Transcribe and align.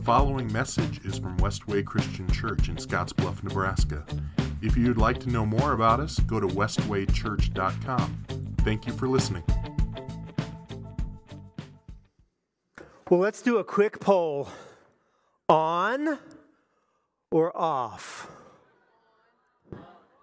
The 0.00 0.06
following 0.06 0.50
message 0.50 1.04
is 1.04 1.18
from 1.18 1.36
Westway 1.36 1.84
Christian 1.84 2.26
Church 2.32 2.70
in 2.70 2.76
Scottsbluff, 2.76 3.42
Nebraska. 3.42 4.02
If 4.62 4.74
you'd 4.74 4.96
like 4.96 5.20
to 5.20 5.28
know 5.28 5.44
more 5.44 5.74
about 5.74 6.00
us, 6.00 6.18
go 6.20 6.40
to 6.40 6.46
westwaychurch.com. 6.46 8.24
Thank 8.60 8.86
you 8.86 8.94
for 8.94 9.08
listening. 9.08 9.42
Well, 13.10 13.20
let's 13.20 13.42
do 13.42 13.58
a 13.58 13.64
quick 13.64 14.00
poll 14.00 14.48
on 15.50 16.18
or 17.30 17.54
off? 17.54 18.30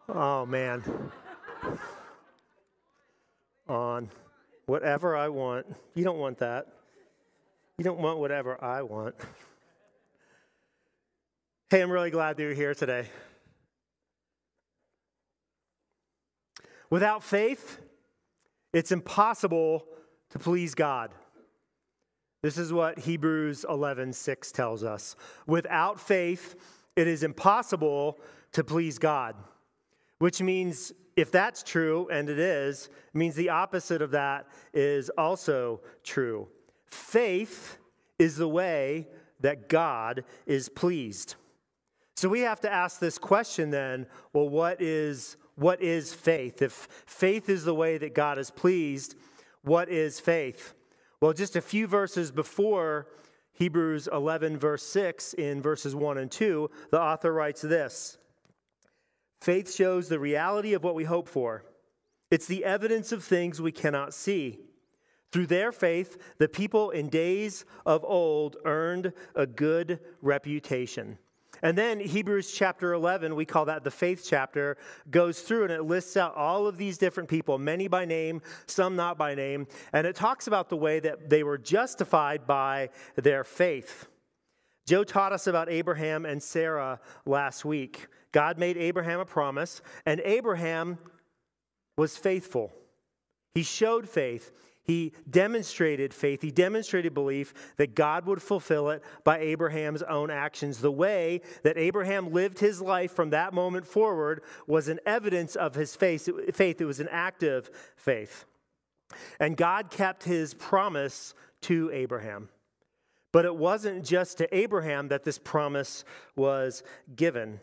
Oh, 0.10 0.48
man. 0.48 1.12
On. 3.70 4.10
Whatever 4.66 5.16
I 5.16 5.30
want. 5.30 5.68
You 5.94 6.04
don't 6.04 6.18
want 6.18 6.40
that. 6.40 6.66
You 7.78 7.84
don't 7.84 8.00
want 8.00 8.18
whatever 8.18 8.62
I 8.64 8.82
want. 8.82 9.14
Hey, 11.70 11.82
I'm 11.82 11.92
really 11.92 12.12
glad 12.12 12.38
that 12.38 12.44
you're 12.44 12.54
here 12.54 12.74
today. 12.74 13.10
Without 16.90 17.22
faith, 17.22 17.80
it's 18.72 18.94
impossible 18.94 19.86
to 20.30 20.40
please 20.40 20.74
God. 20.74 21.12
This 22.42 22.58
is 22.58 22.72
what 22.72 23.00
Hebrews 23.00 23.66
11:6 23.68 24.54
tells 24.54 24.82
us. 24.82 25.18
Without 25.46 26.00
faith, 26.00 26.56
it 26.96 27.06
is 27.06 27.22
impossible 27.22 28.18
to 28.54 28.64
please 28.64 28.98
God. 28.98 29.36
Which 30.20 30.42
means 30.42 30.94
if 31.18 31.32
that's 31.32 31.64
true 31.64 32.08
and 32.08 32.30
it 32.30 32.40
is, 32.40 32.90
means 33.14 33.36
the 33.36 33.50
opposite 33.50 34.02
of 34.02 34.12
that 34.12 34.48
is 34.74 35.10
also 35.18 35.82
true. 36.02 36.48
Faith 36.86 37.78
is 38.18 38.38
the 38.38 38.48
way 38.48 39.10
that 39.42 39.68
God 39.68 40.24
is 40.46 40.70
pleased. 40.70 41.36
So 42.18 42.28
we 42.28 42.40
have 42.40 42.60
to 42.62 42.74
ask 42.74 43.00
this 43.00 43.20
question 43.20 43.70
then, 43.70 44.08
well 44.34 44.50
what 44.50 44.82
is 44.82 45.38
what 45.54 45.84
is 45.84 46.16
faith? 46.16 46.64
If 46.64 46.88
faith 47.06 47.48
is 47.48 47.64
the 47.64 47.76
way 47.76 48.00
that 48.00 48.16
God 48.16 48.40
is 48.40 48.50
pleased, 48.50 49.16
what 49.62 49.88
is 49.88 50.20
faith? 50.20 50.74
Well, 51.22 51.34
just 51.34 51.56
a 51.56 51.62
few 51.62 51.86
verses 51.86 52.32
before 52.32 53.08
Hebrews 53.54 54.10
11 54.12 54.58
verse 54.58 54.82
6 54.82 55.36
in 55.36 55.62
verses 55.62 55.94
1 55.94 56.18
and 56.18 56.32
2, 56.32 56.72
the 56.90 57.00
author 57.00 57.32
writes 57.32 57.62
this. 57.62 58.18
Faith 59.40 59.72
shows 59.72 60.10
the 60.10 60.20
reality 60.20 60.74
of 60.74 60.84
what 60.84 60.96
we 60.96 61.04
hope 61.04 61.30
for. 61.30 61.66
It's 62.32 62.48
the 62.48 62.66
evidence 62.66 63.12
of 63.12 63.24
things 63.24 63.62
we 63.62 63.72
cannot 63.72 64.12
see. 64.16 64.58
Through 65.32 65.48
their 65.48 65.72
faith, 65.72 66.18
the 66.40 66.48
people 66.48 66.90
in 66.90 67.10
days 67.10 67.64
of 67.86 68.04
old 68.04 68.58
earned 68.66 69.14
a 69.36 69.46
good 69.46 70.00
reputation. 70.24 71.20
And 71.62 71.78
then 71.78 72.00
Hebrews 72.00 72.52
chapter 72.52 72.94
11, 72.94 73.36
we 73.36 73.46
call 73.46 73.66
that 73.66 73.84
the 73.84 73.92
faith 73.92 74.26
chapter, 74.28 74.78
goes 75.10 75.42
through 75.42 75.64
and 75.64 75.72
it 75.72 75.84
lists 75.84 76.18
out 76.18 76.36
all 76.36 76.68
of 76.68 76.78
these 76.78 76.98
different 76.98 77.30
people, 77.30 77.58
many 77.58 77.88
by 77.88 78.06
name, 78.06 78.42
some 78.68 78.96
not 78.96 79.18
by 79.18 79.36
name. 79.36 79.68
And 79.94 80.06
it 80.06 80.16
talks 80.16 80.48
about 80.48 80.70
the 80.70 80.78
way 80.78 81.00
that 81.00 81.30
they 81.30 81.44
were 81.44 81.58
justified 81.58 82.46
by 82.46 82.90
their 83.16 83.44
faith. 83.44 84.08
Joe 84.86 85.04
taught 85.04 85.34
us 85.34 85.48
about 85.48 85.70
Abraham 85.70 86.26
and 86.26 86.42
Sarah 86.42 87.00
last 87.26 87.66
week. 87.66 88.08
God 88.32 88.58
made 88.58 88.78
Abraham 88.78 89.20
a 89.20 89.26
promise, 89.26 89.82
and 90.06 90.22
Abraham 90.24 90.98
was 91.98 92.16
faithful. 92.16 92.72
He 93.54 93.64
showed 93.64 94.08
faith. 94.08 94.52
He 94.88 95.12
demonstrated 95.30 96.14
faith. 96.14 96.42
He 96.42 96.50
demonstrated 96.50 97.14
belief 97.14 97.54
that 97.76 97.94
God 97.94 98.26
would 98.26 98.42
fulfill 98.42 98.90
it 98.90 99.04
by 99.26 99.40
Abraham's 99.40 100.02
own 100.02 100.32
actions. 100.32 100.80
The 100.80 100.90
way 100.90 101.42
that 101.64 101.78
Abraham 101.78 102.32
lived 102.32 102.60
his 102.60 102.82
life 102.82 103.12
from 103.12 103.32
that 103.32 103.54
moment 103.54 103.86
forward 103.86 104.42
was 104.66 104.88
an 104.88 105.02
evidence 105.06 105.58
of 105.58 105.76
his 105.76 105.94
faith. 105.94 106.30
It 106.30 106.86
was 106.86 107.02
an 107.02 107.10
active 107.12 107.70
faith. 107.98 108.46
And 109.42 109.58
God 109.58 109.92
kept 109.92 110.24
his 110.24 110.54
promise 110.54 111.34
to 111.64 111.92
Abraham. 111.92 112.48
But 113.34 113.44
it 113.44 113.56
wasn't 113.58 114.06
just 114.06 114.38
to 114.38 114.58
Abraham 114.58 115.10
that 115.10 115.26
this 115.26 115.38
promise 115.38 116.06
was 116.38 116.82
given. 117.14 117.60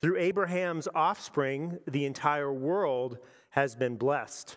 Through 0.00 0.16
Abraham's 0.16 0.88
offspring, 0.94 1.80
the 1.86 2.06
entire 2.06 2.52
world 2.52 3.18
has 3.50 3.74
been 3.74 3.96
blessed. 3.96 4.56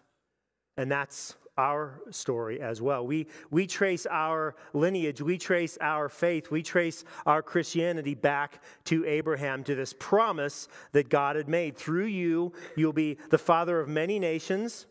And 0.78 0.90
that's 0.90 1.36
our 1.60 2.00
story 2.10 2.62
as 2.62 2.82
well. 2.82 3.06
We, 3.06 3.28
we 3.52 3.68
trace 3.68 4.08
our 4.10 4.56
lineage, 4.74 5.22
we 5.22 5.38
trace 5.38 5.78
our 5.82 6.08
faith, 6.08 6.50
we 6.50 6.64
trace 6.64 7.04
our 7.26 7.42
Christianity 7.42 8.16
back 8.16 8.64
to 8.86 9.06
Abraham, 9.06 9.66
to 9.66 9.76
this 9.76 9.94
promise 10.00 10.70
that 10.94 11.10
God 11.10 11.36
had 11.36 11.50
made. 11.50 11.76
Through 11.76 12.06
you, 12.06 12.54
you'll 12.78 12.94
be 12.94 13.18
the 13.30 13.38
father 13.38 13.82
of 13.82 13.90
many 13.90 14.20
nations, 14.20 14.86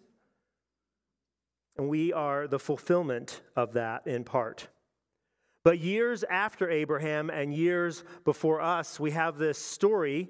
and 1.78 1.88
we 1.88 2.12
are 2.12 2.46
the 2.46 2.58
fulfillment 2.58 3.40
of 3.56 3.72
that 3.72 4.06
in 4.06 4.24
part. 4.24 4.68
But 5.64 5.78
years 5.78 6.22
after 6.24 6.70
Abraham 6.70 7.30
and 7.30 7.54
years 7.54 8.04
before 8.26 8.60
us, 8.60 9.00
we 9.00 9.12
have 9.12 9.38
this 9.38 9.58
story 9.58 10.28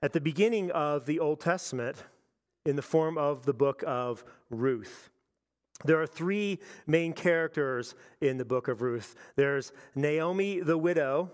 at 0.00 0.14
the 0.14 0.22
beginning 0.22 0.70
of 0.70 1.04
the 1.04 1.20
Old 1.20 1.40
Testament 1.40 2.02
in 2.64 2.76
the 2.76 2.82
form 2.82 3.18
of 3.18 3.44
the 3.44 3.52
book 3.52 3.84
of 3.86 4.24
Ruth. 4.48 5.10
There 5.84 6.00
are 6.00 6.06
three 6.06 6.58
main 6.86 7.12
characters 7.12 7.94
in 8.20 8.38
the 8.38 8.44
book 8.44 8.68
of 8.68 8.82
Ruth. 8.82 9.14
There's 9.36 9.72
Naomi 9.94 10.60
the 10.60 10.78
widow. 10.78 11.30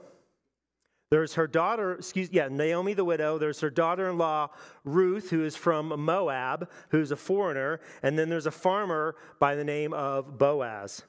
There's 1.10 1.34
her 1.34 1.46
daughter, 1.46 1.94
excuse 1.94 2.28
yeah, 2.30 2.48
Naomi 2.48 2.94
the 2.94 3.04
widow. 3.04 3.38
There's 3.38 3.60
her 3.60 3.70
daughter-in-law 3.70 4.50
Ruth, 4.84 5.30
who 5.30 5.44
is 5.44 5.56
from 5.56 5.88
Moab, 6.04 6.68
who's 6.90 7.10
a 7.10 7.16
foreigner, 7.16 7.80
and 8.02 8.18
then 8.18 8.28
there's 8.28 8.46
a 8.46 8.52
farmer 8.52 9.16
by 9.40 9.56
the 9.56 9.64
name 9.64 9.92
of 9.92 10.38
Boaz. 10.38 11.02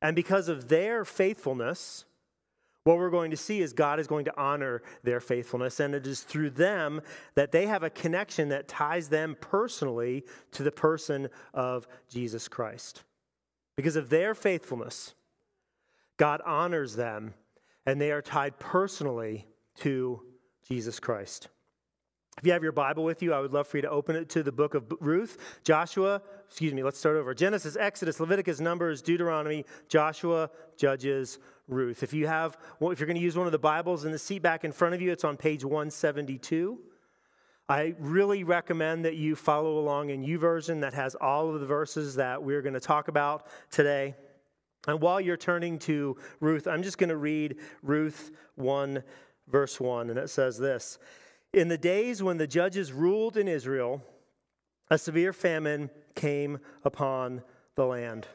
And 0.00 0.14
because 0.14 0.48
of 0.48 0.68
their 0.68 1.04
faithfulness, 1.04 2.04
what 2.86 2.98
we're 2.98 3.10
going 3.10 3.32
to 3.32 3.36
see 3.36 3.62
is 3.62 3.72
God 3.72 3.98
is 3.98 4.06
going 4.06 4.26
to 4.26 4.40
honor 4.40 4.80
their 5.02 5.18
faithfulness, 5.18 5.80
and 5.80 5.92
it 5.92 6.06
is 6.06 6.20
through 6.20 6.50
them 6.50 7.00
that 7.34 7.50
they 7.50 7.66
have 7.66 7.82
a 7.82 7.90
connection 7.90 8.50
that 8.50 8.68
ties 8.68 9.08
them 9.08 9.36
personally 9.40 10.24
to 10.52 10.62
the 10.62 10.70
person 10.70 11.28
of 11.52 11.88
Jesus 12.08 12.46
Christ. 12.46 13.02
Because 13.76 13.96
of 13.96 14.08
their 14.08 14.36
faithfulness, 14.36 15.14
God 16.16 16.40
honors 16.46 16.94
them, 16.94 17.34
and 17.84 18.00
they 18.00 18.12
are 18.12 18.22
tied 18.22 18.56
personally 18.60 19.48
to 19.78 20.22
Jesus 20.68 21.00
Christ. 21.00 21.48
If 22.38 22.44
you 22.44 22.52
have 22.52 22.62
your 22.62 22.72
Bible 22.72 23.02
with 23.02 23.22
you, 23.22 23.32
I 23.32 23.40
would 23.40 23.52
love 23.52 23.66
for 23.66 23.78
you 23.78 23.82
to 23.82 23.90
open 23.90 24.14
it 24.14 24.28
to 24.30 24.42
the 24.42 24.52
book 24.52 24.74
of 24.74 24.84
Ruth, 25.00 25.38
Joshua, 25.64 26.20
excuse 26.46 26.74
me, 26.74 26.82
let's 26.82 26.98
start 26.98 27.16
over. 27.16 27.32
Genesis, 27.32 27.76
Exodus, 27.76 28.20
Leviticus, 28.20 28.60
Numbers, 28.60 29.00
Deuteronomy, 29.00 29.64
Joshua, 29.88 30.50
Judges, 30.76 31.38
Ruth. 31.66 32.02
If 32.02 32.12
you 32.12 32.26
have, 32.26 32.58
well, 32.78 32.90
if 32.90 33.00
you're 33.00 33.06
going 33.06 33.16
to 33.16 33.22
use 33.22 33.38
one 33.38 33.46
of 33.46 33.52
the 33.52 33.58
Bibles 33.58 34.04
in 34.04 34.12
the 34.12 34.18
seat 34.18 34.42
back 34.42 34.64
in 34.64 34.72
front 34.72 34.94
of 34.94 35.00
you, 35.00 35.10
it's 35.10 35.24
on 35.24 35.38
page 35.38 35.64
172. 35.64 36.78
I 37.70 37.94
really 37.98 38.44
recommend 38.44 39.06
that 39.06 39.16
you 39.16 39.34
follow 39.34 39.78
along 39.78 40.10
in 40.10 40.22
U 40.22 40.38
YouVersion 40.38 40.82
that 40.82 40.92
has 40.92 41.14
all 41.14 41.54
of 41.54 41.60
the 41.60 41.66
verses 41.66 42.16
that 42.16 42.42
we're 42.42 42.60
going 42.60 42.74
to 42.74 42.80
talk 42.80 43.08
about 43.08 43.46
today. 43.70 44.14
And 44.86 45.00
while 45.00 45.22
you're 45.22 45.38
turning 45.38 45.78
to 45.80 46.18
Ruth, 46.40 46.68
I'm 46.68 46.82
just 46.82 46.98
going 46.98 47.08
to 47.08 47.16
read 47.16 47.56
Ruth 47.82 48.30
1, 48.56 49.02
verse 49.48 49.80
1, 49.80 50.10
and 50.10 50.18
it 50.18 50.28
says 50.28 50.58
this. 50.58 50.98
In 51.56 51.68
the 51.68 51.78
days 51.78 52.22
when 52.22 52.36
the 52.36 52.46
judges 52.46 52.92
ruled 52.92 53.38
in 53.38 53.48
Israel, 53.48 54.02
a 54.90 54.98
severe 54.98 55.32
famine 55.32 55.88
came 56.14 56.58
upon 56.84 57.42
the 57.76 57.86
land. 57.86 58.26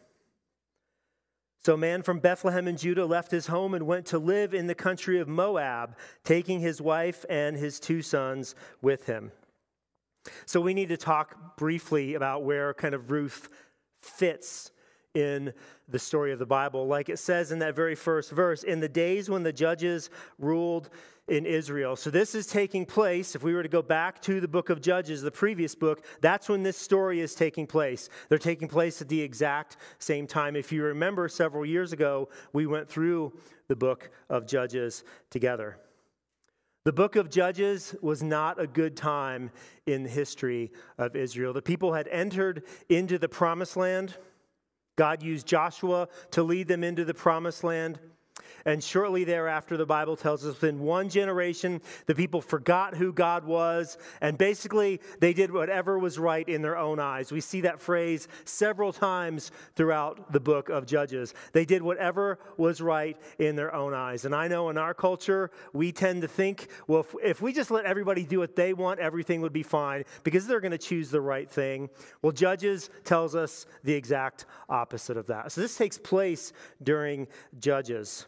So, 1.64 1.76
a 1.76 1.78
man 1.78 2.02
from 2.02 2.18
Bethlehem 2.18 2.68
in 2.68 2.78
Judah 2.78 3.06
left 3.06 3.30
his 3.30 3.46
home 3.46 3.76
and 3.76 3.86
went 3.86 4.08
to 4.08 4.18
live 4.18 4.56
in 4.56 4.66
the 4.66 4.74
country 4.74 5.20
of 5.20 5.28
Moab, 5.28 5.96
taking 6.24 6.62
his 6.62 6.82
wife 6.82 7.24
and 7.30 7.56
his 7.56 7.80
two 7.80 8.02
sons 8.02 8.56
with 8.82 9.06
him. 9.06 9.32
So, 10.48 10.60
we 10.60 10.74
need 10.74 10.90
to 10.90 10.98
talk 10.98 11.58
briefly 11.58 12.16
about 12.16 12.44
where 12.44 12.74
kind 12.74 12.96
of 12.96 13.12
Ruth 13.12 13.50
fits 14.00 14.72
in 15.14 15.54
the 15.90 16.00
story 16.00 16.32
of 16.32 16.40
the 16.40 16.46
Bible. 16.46 16.88
Like 16.88 17.10
it 17.10 17.20
says 17.20 17.52
in 17.52 17.60
that 17.60 17.76
very 17.76 17.96
first 17.96 18.32
verse, 18.32 18.64
in 18.64 18.80
the 18.80 18.90
days 18.90 19.30
when 19.30 19.44
the 19.44 19.54
judges 19.54 20.10
ruled 20.40 20.90
in 21.28 21.46
Israel. 21.46 21.96
So, 21.96 22.10
this 22.10 22.36
is 22.36 22.48
taking 22.48 22.86
place. 22.86 23.36
If 23.36 23.44
we 23.44 23.54
were 23.54 23.64
to 23.64 23.70
go 23.70 23.82
back 23.82 24.22
to 24.24 24.42
the 24.42 24.48
book 24.48 24.70
of 24.70 24.82
Judges, 24.82 25.22
the 25.22 25.32
previous 25.32 25.76
book, 25.76 26.04
that's 26.20 26.50
when 26.50 26.64
this 26.64 26.78
story 26.78 27.20
is 27.20 27.36
taking 27.36 27.68
place. 27.68 28.10
They're 28.28 28.38
taking 28.38 28.68
place 28.68 29.02
at 29.02 29.08
the 29.08 29.22
exact 29.22 29.78
same 30.00 30.28
time. 30.28 30.56
If 30.56 30.72
you 30.72 30.84
remember, 30.84 31.30
several 31.30 31.66
years 31.66 31.94
ago, 31.94 32.30
we 32.54 32.66
went 32.66 32.90
through 32.90 33.34
the 33.68 33.76
book 33.76 34.12
of 34.30 34.46
Judges 34.48 35.04
together. 35.30 35.78
The 36.84 36.92
book 36.92 37.16
of 37.16 37.30
Judges 37.30 37.96
was 38.02 38.24
not 38.24 38.60
a 38.60 38.66
good 38.66 38.98
time 38.98 39.52
in 39.86 40.04
the 40.04 40.10
history 40.10 40.72
of 40.98 41.16
Israel. 41.16 41.54
The 41.54 41.62
people 41.62 41.94
had 41.94 42.08
entered 42.08 42.64
into 42.90 43.20
the 43.20 43.30
promised 43.30 43.78
land. 43.78 44.18
God 44.96 45.24
used 45.24 45.48
Joshua 45.48 46.08
to 46.32 46.44
lead 46.44 46.68
them 46.68 46.84
into 46.84 47.06
the 47.06 47.14
promised 47.14 47.64
land. 47.64 48.00
And 48.66 48.84
shortly 48.84 49.24
thereafter, 49.24 49.78
the 49.78 49.86
Bible 49.86 50.16
tells 50.16 50.46
us 50.46 50.56
within 50.62 50.80
one 50.80 51.10
generation, 51.10 51.82
the 52.06 52.16
people 52.16 52.42
forgot 52.42 52.96
who 52.96 53.14
God 53.14 53.46
was, 53.46 53.98
and 54.22 54.38
basically 54.38 55.02
they 55.20 55.34
did 55.34 55.52
whatever 55.52 55.98
was 56.00 56.20
right 56.20 56.48
in 56.48 56.62
their 56.62 56.78
own 56.78 57.00
eyes. 57.00 57.32
We 57.32 57.42
see 57.42 57.62
that 57.62 57.80
phrase 57.80 58.28
several 58.46 58.94
times 58.94 59.52
throughout 59.76 60.32
the 60.32 60.40
book 60.40 60.70
of 60.70 60.86
Judges. 60.86 61.34
They 61.54 61.66
did 61.66 61.82
whatever 61.82 62.40
was 62.58 62.82
right 62.82 63.18
in 63.40 63.56
their 63.56 63.74
own 63.74 63.94
eyes. 63.94 64.26
And 64.26 64.36
I 64.36 64.48
know 64.48 64.70
in 64.70 64.78
our 64.78 64.94
culture, 64.94 65.52
we 65.74 65.92
tend 65.92 66.22
to 66.22 66.28
think, 66.28 66.68
well, 66.88 67.02
if, 67.02 67.16
if 67.24 67.42
we 67.42 67.54
just 67.54 67.72
let 67.72 67.86
everybody 67.86 68.24
do 68.24 68.40
what 68.40 68.56
they 68.56 68.74
want, 68.74 69.00
everything 69.00 69.42
would 69.42 69.54
be 69.54 69.64
fine 69.64 70.04
because 70.24 70.48
they're 70.48 70.60
going 70.60 70.72
to 70.72 70.78
choose 70.78 71.10
the 71.10 71.22
right 71.22 71.50
thing. 71.50 71.90
Well, 72.22 72.32
Judges 72.32 72.90
tells 73.04 73.36
us 73.36 73.66
the 73.84 73.94
exact 73.94 74.46
opposite 74.70 75.18
of 75.18 75.28
that. 75.28 75.52
So 75.52 75.62
this 75.62 75.78
takes 75.78 75.98
place 75.98 76.54
during 76.84 77.28
Judges. 77.60 78.28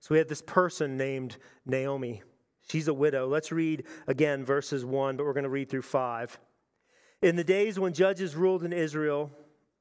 So 0.00 0.14
we 0.14 0.18
have 0.18 0.28
this 0.28 0.42
person 0.42 0.96
named 0.96 1.36
Naomi. 1.66 2.22
She's 2.70 2.88
a 2.88 2.94
widow. 2.94 3.26
Let's 3.26 3.50
read 3.50 3.84
again 4.06 4.44
verses 4.44 4.84
1, 4.84 5.16
but 5.16 5.24
we're 5.24 5.32
going 5.32 5.44
to 5.44 5.50
read 5.50 5.70
through 5.70 5.82
5. 5.82 6.38
In 7.22 7.36
the 7.36 7.44
days 7.44 7.78
when 7.78 7.92
judges 7.92 8.36
ruled 8.36 8.62
in 8.62 8.72
Israel, 8.72 9.30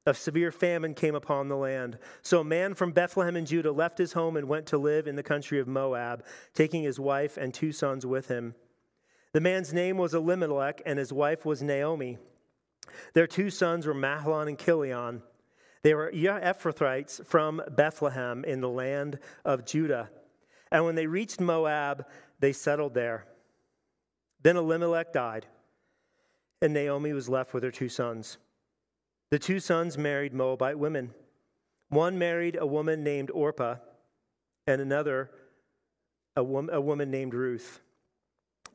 a 0.07 0.13
severe 0.13 0.51
famine 0.51 0.93
came 0.93 1.15
upon 1.15 1.49
the 1.49 1.57
land. 1.57 1.99
So 2.21 2.39
a 2.39 2.45
man 2.45 2.73
from 2.73 2.93
Bethlehem 2.93 3.35
in 3.35 3.45
Judah 3.45 3.73
left 3.73 3.97
his 3.97 4.13
home 4.13 4.37
and 4.37 4.47
went 4.47 4.65
to 4.67 4.77
live 4.77 5.05
in 5.05 5.17
the 5.17 5.23
country 5.23 5.59
of 5.59 5.67
Moab, 5.67 6.23
taking 6.53 6.83
his 6.83 6.99
wife 6.99 7.35
and 7.35 7.53
two 7.53 7.73
sons 7.73 8.05
with 8.05 8.29
him. 8.29 8.55
The 9.33 9.41
man's 9.41 9.73
name 9.73 9.97
was 9.97 10.13
Elimelech, 10.13 10.81
and 10.85 10.97
his 10.97 11.11
wife 11.11 11.45
was 11.45 11.61
Naomi. 11.61 12.17
Their 13.13 13.27
two 13.27 13.49
sons 13.49 13.85
were 13.85 13.93
Mahlon 13.93 14.47
and 14.47 14.57
Chilion. 14.57 15.21
They 15.83 15.94
were 15.94 16.12
Ephrathites 16.12 17.25
from 17.25 17.62
Bethlehem 17.69 18.44
in 18.45 18.62
the 18.62 18.69
land 18.69 19.19
of 19.45 19.65
Judah. 19.65 20.09
And 20.71 20.85
when 20.85 20.95
they 20.95 21.07
reached 21.07 21.39
Moab, 21.39 22.06
they 22.39 22.51
settled 22.51 22.94
there. 22.94 23.25
Then 24.41 24.57
Elimelech 24.57 25.13
died, 25.13 25.45
and 26.62 26.74
Naomi 26.74 27.13
was 27.13 27.29
left 27.29 27.53
with 27.53 27.63
her 27.63 27.71
two 27.71 27.89
sons. 27.89 28.38
The 29.29 29.39
two 29.39 29.59
sons 29.59 29.97
married 29.97 30.33
Moabite 30.33 30.79
women. 30.79 31.13
One 31.89 32.18
married 32.18 32.57
a 32.59 32.65
woman 32.65 33.03
named 33.03 33.31
Orpah, 33.31 33.75
and 34.65 34.81
another 34.81 35.31
a, 36.35 36.44
woman, 36.44 36.75
a 36.75 36.81
woman 36.81 37.09
named 37.09 37.33
Ruth. 37.33 37.81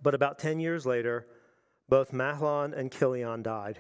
But 0.03 0.15
about 0.15 0.39
10 0.39 0.59
years 0.61 0.85
later, 0.85 1.27
both 1.89 2.13
Mahlon 2.13 2.77
and 2.77 2.91
Chilion 2.91 3.43
died. 3.43 3.79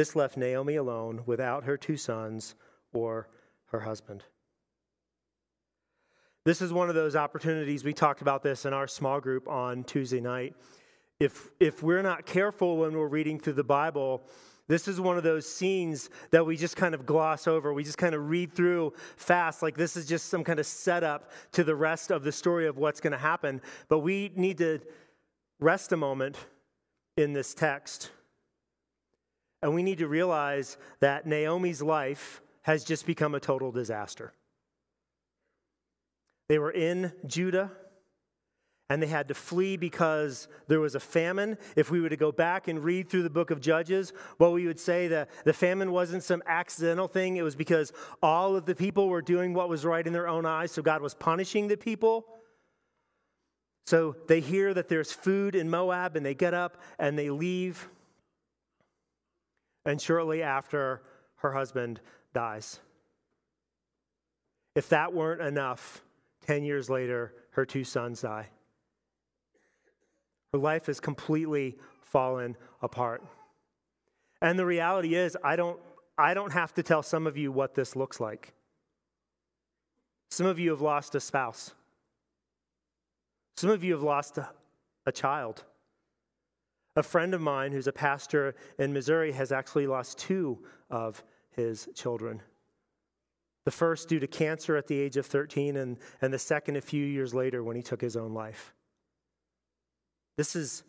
This 0.00 0.16
left 0.16 0.38
Naomi 0.38 0.76
alone 0.76 1.24
without 1.26 1.64
her 1.64 1.76
two 1.76 1.98
sons 1.98 2.54
or 2.94 3.28
her 3.66 3.80
husband. 3.80 4.24
This 6.46 6.62
is 6.62 6.72
one 6.72 6.88
of 6.88 6.94
those 6.94 7.14
opportunities. 7.14 7.84
We 7.84 7.92
talked 7.92 8.22
about 8.22 8.42
this 8.42 8.64
in 8.64 8.72
our 8.72 8.88
small 8.88 9.20
group 9.20 9.46
on 9.46 9.84
Tuesday 9.84 10.22
night. 10.22 10.54
If, 11.18 11.50
if 11.60 11.82
we're 11.82 12.00
not 12.00 12.24
careful 12.24 12.78
when 12.78 12.96
we're 12.96 13.08
reading 13.08 13.38
through 13.38 13.52
the 13.52 13.62
Bible, 13.62 14.22
this 14.68 14.88
is 14.88 14.98
one 14.98 15.18
of 15.18 15.22
those 15.22 15.46
scenes 15.46 16.08
that 16.30 16.46
we 16.46 16.56
just 16.56 16.76
kind 16.76 16.94
of 16.94 17.04
gloss 17.04 17.46
over. 17.46 17.74
We 17.74 17.84
just 17.84 17.98
kind 17.98 18.14
of 18.14 18.30
read 18.30 18.54
through 18.54 18.94
fast, 19.16 19.60
like 19.60 19.76
this 19.76 19.98
is 19.98 20.06
just 20.06 20.30
some 20.30 20.44
kind 20.44 20.58
of 20.58 20.64
setup 20.64 21.30
to 21.52 21.62
the 21.62 21.76
rest 21.76 22.10
of 22.10 22.24
the 22.24 22.32
story 22.32 22.66
of 22.66 22.78
what's 22.78 23.02
going 23.02 23.12
to 23.12 23.18
happen. 23.18 23.60
But 23.88 23.98
we 23.98 24.32
need 24.34 24.56
to 24.56 24.80
rest 25.58 25.92
a 25.92 25.98
moment 25.98 26.38
in 27.18 27.34
this 27.34 27.52
text 27.52 28.12
and 29.62 29.74
we 29.74 29.82
need 29.82 29.98
to 29.98 30.08
realize 30.08 30.76
that 31.00 31.26
Naomi's 31.26 31.82
life 31.82 32.40
has 32.62 32.84
just 32.84 33.06
become 33.06 33.34
a 33.34 33.40
total 33.40 33.72
disaster. 33.72 34.32
They 36.48 36.58
were 36.58 36.70
in 36.70 37.12
Judah 37.26 37.70
and 38.90 39.00
they 39.00 39.06
had 39.06 39.28
to 39.28 39.34
flee 39.34 39.76
because 39.76 40.48
there 40.66 40.80
was 40.80 40.96
a 40.96 41.00
famine. 41.00 41.56
If 41.76 41.92
we 41.92 42.00
were 42.00 42.08
to 42.08 42.16
go 42.16 42.32
back 42.32 42.66
and 42.66 42.82
read 42.82 43.08
through 43.08 43.22
the 43.22 43.30
book 43.30 43.52
of 43.52 43.60
Judges, 43.60 44.12
well, 44.40 44.52
we 44.52 44.66
would 44.66 44.80
say 44.80 45.06
that 45.08 45.30
the 45.44 45.52
famine 45.52 45.92
wasn't 45.92 46.24
some 46.24 46.42
accidental 46.44 47.06
thing. 47.06 47.36
It 47.36 47.42
was 47.42 47.54
because 47.54 47.92
all 48.20 48.56
of 48.56 48.66
the 48.66 48.74
people 48.74 49.08
were 49.08 49.22
doing 49.22 49.54
what 49.54 49.68
was 49.68 49.84
right 49.84 50.04
in 50.04 50.12
their 50.12 50.26
own 50.26 50.44
eyes, 50.44 50.72
so 50.72 50.82
God 50.82 51.02
was 51.02 51.14
punishing 51.14 51.68
the 51.68 51.76
people. 51.76 52.26
So 53.86 54.16
they 54.26 54.40
hear 54.40 54.74
that 54.74 54.88
there's 54.88 55.12
food 55.12 55.54
in 55.54 55.70
Moab 55.70 56.16
and 56.16 56.26
they 56.26 56.34
get 56.34 56.52
up 56.52 56.82
and 56.98 57.16
they 57.16 57.30
leave. 57.30 57.88
And 59.84 60.00
shortly 60.00 60.42
after, 60.42 61.02
her 61.36 61.52
husband 61.52 62.00
dies. 62.34 62.80
If 64.74 64.88
that 64.90 65.12
weren't 65.12 65.40
enough, 65.40 66.02
10 66.46 66.64
years 66.64 66.88
later, 66.88 67.34
her 67.52 67.64
two 67.64 67.84
sons 67.84 68.20
die. 68.22 68.48
Her 70.52 70.58
life 70.58 70.86
has 70.86 71.00
completely 71.00 71.76
fallen 72.02 72.56
apart. 72.82 73.22
And 74.42 74.58
the 74.58 74.66
reality 74.66 75.14
is, 75.14 75.36
I 75.42 75.56
don't, 75.56 75.78
I 76.16 76.34
don't 76.34 76.52
have 76.52 76.74
to 76.74 76.82
tell 76.82 77.02
some 77.02 77.26
of 77.26 77.36
you 77.36 77.52
what 77.52 77.74
this 77.74 77.94
looks 77.94 78.20
like. 78.20 78.52
Some 80.30 80.46
of 80.46 80.58
you 80.58 80.70
have 80.70 80.80
lost 80.80 81.14
a 81.14 81.20
spouse. 81.20 81.74
Some 83.56 83.70
of 83.70 83.84
you 83.84 83.92
have 83.92 84.02
lost 84.02 84.38
a, 84.38 84.48
a 85.06 85.12
child. 85.12 85.64
A 86.96 87.02
friend 87.02 87.34
of 87.34 87.40
mine 87.40 87.72
who's 87.72 87.86
a 87.86 87.92
pastor 87.92 88.54
in 88.78 88.92
Missouri 88.92 89.32
has 89.32 89.52
actually 89.52 89.86
lost 89.86 90.18
two 90.18 90.58
of 90.90 91.22
his 91.50 91.88
children. 91.94 92.42
The 93.64 93.70
first 93.70 94.08
due 94.08 94.18
to 94.18 94.26
cancer 94.26 94.76
at 94.76 94.86
the 94.86 94.98
age 94.98 95.16
of 95.16 95.26
13, 95.26 95.76
and, 95.76 95.98
and 96.20 96.32
the 96.32 96.38
second 96.38 96.76
a 96.76 96.80
few 96.80 97.04
years 97.04 97.34
later 97.34 97.62
when 97.62 97.76
he 97.76 97.82
took 97.82 98.00
his 98.00 98.16
own 98.16 98.34
life. 98.34 98.74
This 100.36 100.56
is, 100.56 100.82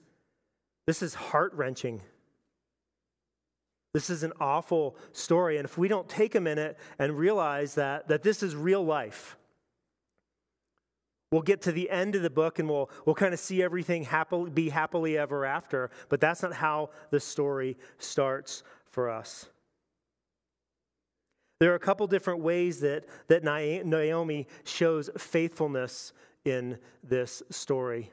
this 0.87 1.01
is 1.01 1.13
heart 1.13 1.53
wrenching. 1.53 2.01
This 3.93 4.09
is 4.09 4.23
an 4.23 4.31
awful 4.39 4.95
story. 5.11 5.57
And 5.57 5.65
if 5.65 5.77
we 5.77 5.87
don't 5.87 6.07
take 6.07 6.35
a 6.35 6.39
minute 6.39 6.79
and 6.97 7.17
realize 7.17 7.75
that, 7.75 8.07
that 8.07 8.23
this 8.23 8.41
is 8.41 8.55
real 8.55 8.83
life, 8.83 9.37
We'll 11.31 11.41
get 11.41 11.61
to 11.61 11.71
the 11.71 11.89
end 11.89 12.15
of 12.15 12.23
the 12.23 12.29
book 12.29 12.59
and 12.59 12.69
we'll, 12.69 12.89
we'll 13.05 13.15
kind 13.15 13.33
of 13.33 13.39
see 13.39 13.63
everything 13.63 14.03
happily, 14.03 14.49
be 14.49 14.69
happily 14.69 15.17
ever 15.17 15.45
after, 15.45 15.89
but 16.09 16.19
that's 16.19 16.43
not 16.43 16.53
how 16.53 16.89
the 17.09 17.21
story 17.21 17.77
starts 17.99 18.63
for 18.85 19.09
us. 19.09 19.47
There 21.61 21.71
are 21.71 21.75
a 21.75 21.79
couple 21.79 22.05
different 22.07 22.41
ways 22.41 22.81
that, 22.81 23.05
that 23.27 23.43
Naomi 23.43 24.47
shows 24.65 25.09
faithfulness 25.17 26.11
in 26.43 26.79
this 27.03 27.43
story. 27.49 28.11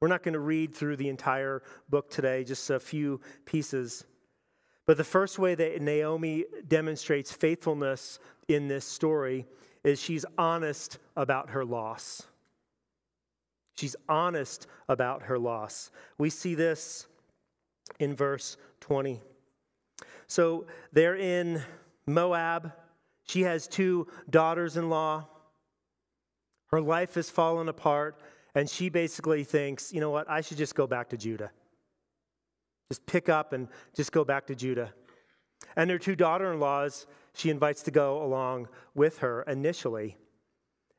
We're 0.00 0.08
not 0.08 0.22
going 0.22 0.34
to 0.34 0.40
read 0.40 0.74
through 0.74 0.96
the 0.96 1.08
entire 1.08 1.62
book 1.88 2.10
today, 2.10 2.44
just 2.44 2.68
a 2.70 2.78
few 2.78 3.20
pieces. 3.46 4.04
But 4.86 4.96
the 4.96 5.04
first 5.04 5.38
way 5.38 5.54
that 5.54 5.80
Naomi 5.80 6.44
demonstrates 6.68 7.32
faithfulness 7.32 8.18
in 8.48 8.68
this 8.68 8.84
story 8.84 9.46
is 9.84 10.00
she's 10.00 10.24
honest 10.38 10.98
about 11.16 11.50
her 11.50 11.64
loss. 11.64 12.26
She's 13.76 13.96
honest 14.08 14.66
about 14.88 15.24
her 15.24 15.38
loss. 15.38 15.90
We 16.18 16.30
see 16.30 16.54
this 16.54 17.06
in 17.98 18.14
verse 18.14 18.56
20. 18.80 19.20
So 20.26 20.66
they're 20.92 21.16
in 21.16 21.62
Moab. 22.06 22.72
She 23.24 23.42
has 23.42 23.66
two 23.66 24.06
daughters 24.30 24.76
in 24.76 24.88
law. 24.88 25.26
Her 26.70 26.80
life 26.80 27.14
has 27.14 27.28
fallen 27.28 27.68
apart, 27.68 28.18
and 28.54 28.68
she 28.68 28.88
basically 28.88 29.44
thinks, 29.44 29.92
you 29.92 30.00
know 30.00 30.10
what, 30.10 30.28
I 30.30 30.40
should 30.40 30.56
just 30.56 30.74
go 30.74 30.86
back 30.86 31.10
to 31.10 31.16
Judah. 31.16 31.50
Just 32.90 33.04
pick 33.06 33.28
up 33.28 33.52
and 33.52 33.68
just 33.94 34.12
go 34.12 34.24
back 34.24 34.46
to 34.46 34.54
Judah. 34.54 34.92
And 35.76 35.90
her 35.90 35.98
two 35.98 36.16
daughter 36.16 36.52
in 36.52 36.60
laws, 36.60 37.06
she 37.34 37.50
invites 37.50 37.82
to 37.84 37.90
go 37.90 38.22
along 38.22 38.68
with 38.94 39.18
her 39.18 39.42
initially. 39.42 40.16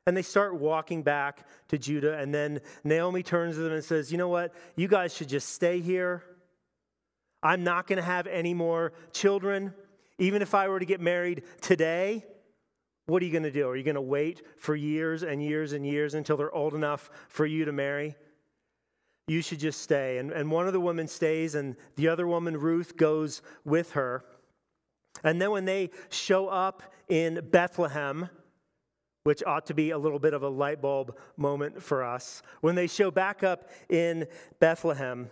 And 0.05 0.17
they 0.17 0.21
start 0.21 0.55
walking 0.59 1.01
back 1.03 1.47
to 1.69 1.77
Judah. 1.77 2.17
And 2.17 2.33
then 2.33 2.59
Naomi 2.83 3.23
turns 3.23 3.55
to 3.55 3.61
them 3.61 3.73
and 3.73 3.83
says, 3.83 4.11
You 4.11 4.17
know 4.17 4.27
what? 4.27 4.53
You 4.75 4.87
guys 4.87 5.15
should 5.15 5.29
just 5.29 5.49
stay 5.49 5.79
here. 5.79 6.23
I'm 7.41 7.63
not 7.63 7.87
going 7.87 7.97
to 7.97 8.03
have 8.03 8.27
any 8.27 8.53
more 8.53 8.93
children. 9.11 9.73
Even 10.17 10.41
if 10.41 10.53
I 10.53 10.67
were 10.67 10.79
to 10.79 10.85
get 10.85 11.01
married 11.01 11.43
today, 11.61 12.25
what 13.05 13.21
are 13.21 13.25
you 13.25 13.31
going 13.31 13.43
to 13.43 13.51
do? 13.51 13.67
Are 13.67 13.75
you 13.75 13.83
going 13.83 13.95
to 13.95 14.01
wait 14.01 14.41
for 14.57 14.75
years 14.75 15.23
and 15.23 15.43
years 15.43 15.73
and 15.73 15.85
years 15.85 16.13
until 16.13 16.37
they're 16.37 16.53
old 16.53 16.73
enough 16.73 17.09
for 17.27 17.45
you 17.45 17.65
to 17.65 17.73
marry? 17.73 18.15
You 19.27 19.41
should 19.41 19.59
just 19.59 19.81
stay. 19.81 20.17
And, 20.17 20.31
and 20.31 20.51
one 20.51 20.67
of 20.67 20.73
the 20.73 20.79
women 20.79 21.07
stays, 21.07 21.55
and 21.55 21.75
the 21.95 22.07
other 22.07 22.27
woman, 22.27 22.57
Ruth, 22.57 22.97
goes 22.97 23.41
with 23.65 23.91
her. 23.91 24.25
And 25.23 25.41
then 25.41 25.51
when 25.51 25.65
they 25.65 25.89
show 26.09 26.47
up 26.47 26.83
in 27.07 27.41
Bethlehem, 27.51 28.29
which 29.23 29.43
ought 29.43 29.65
to 29.67 29.73
be 29.73 29.91
a 29.91 29.97
little 29.97 30.19
bit 30.19 30.33
of 30.33 30.43
a 30.43 30.49
light 30.49 30.81
bulb 30.81 31.17
moment 31.37 31.81
for 31.81 32.03
us, 32.03 32.41
when 32.61 32.75
they 32.75 32.87
show 32.87 33.09
back 33.09 33.43
up 33.43 33.69
in 33.89 34.27
Bethlehem, 34.59 35.29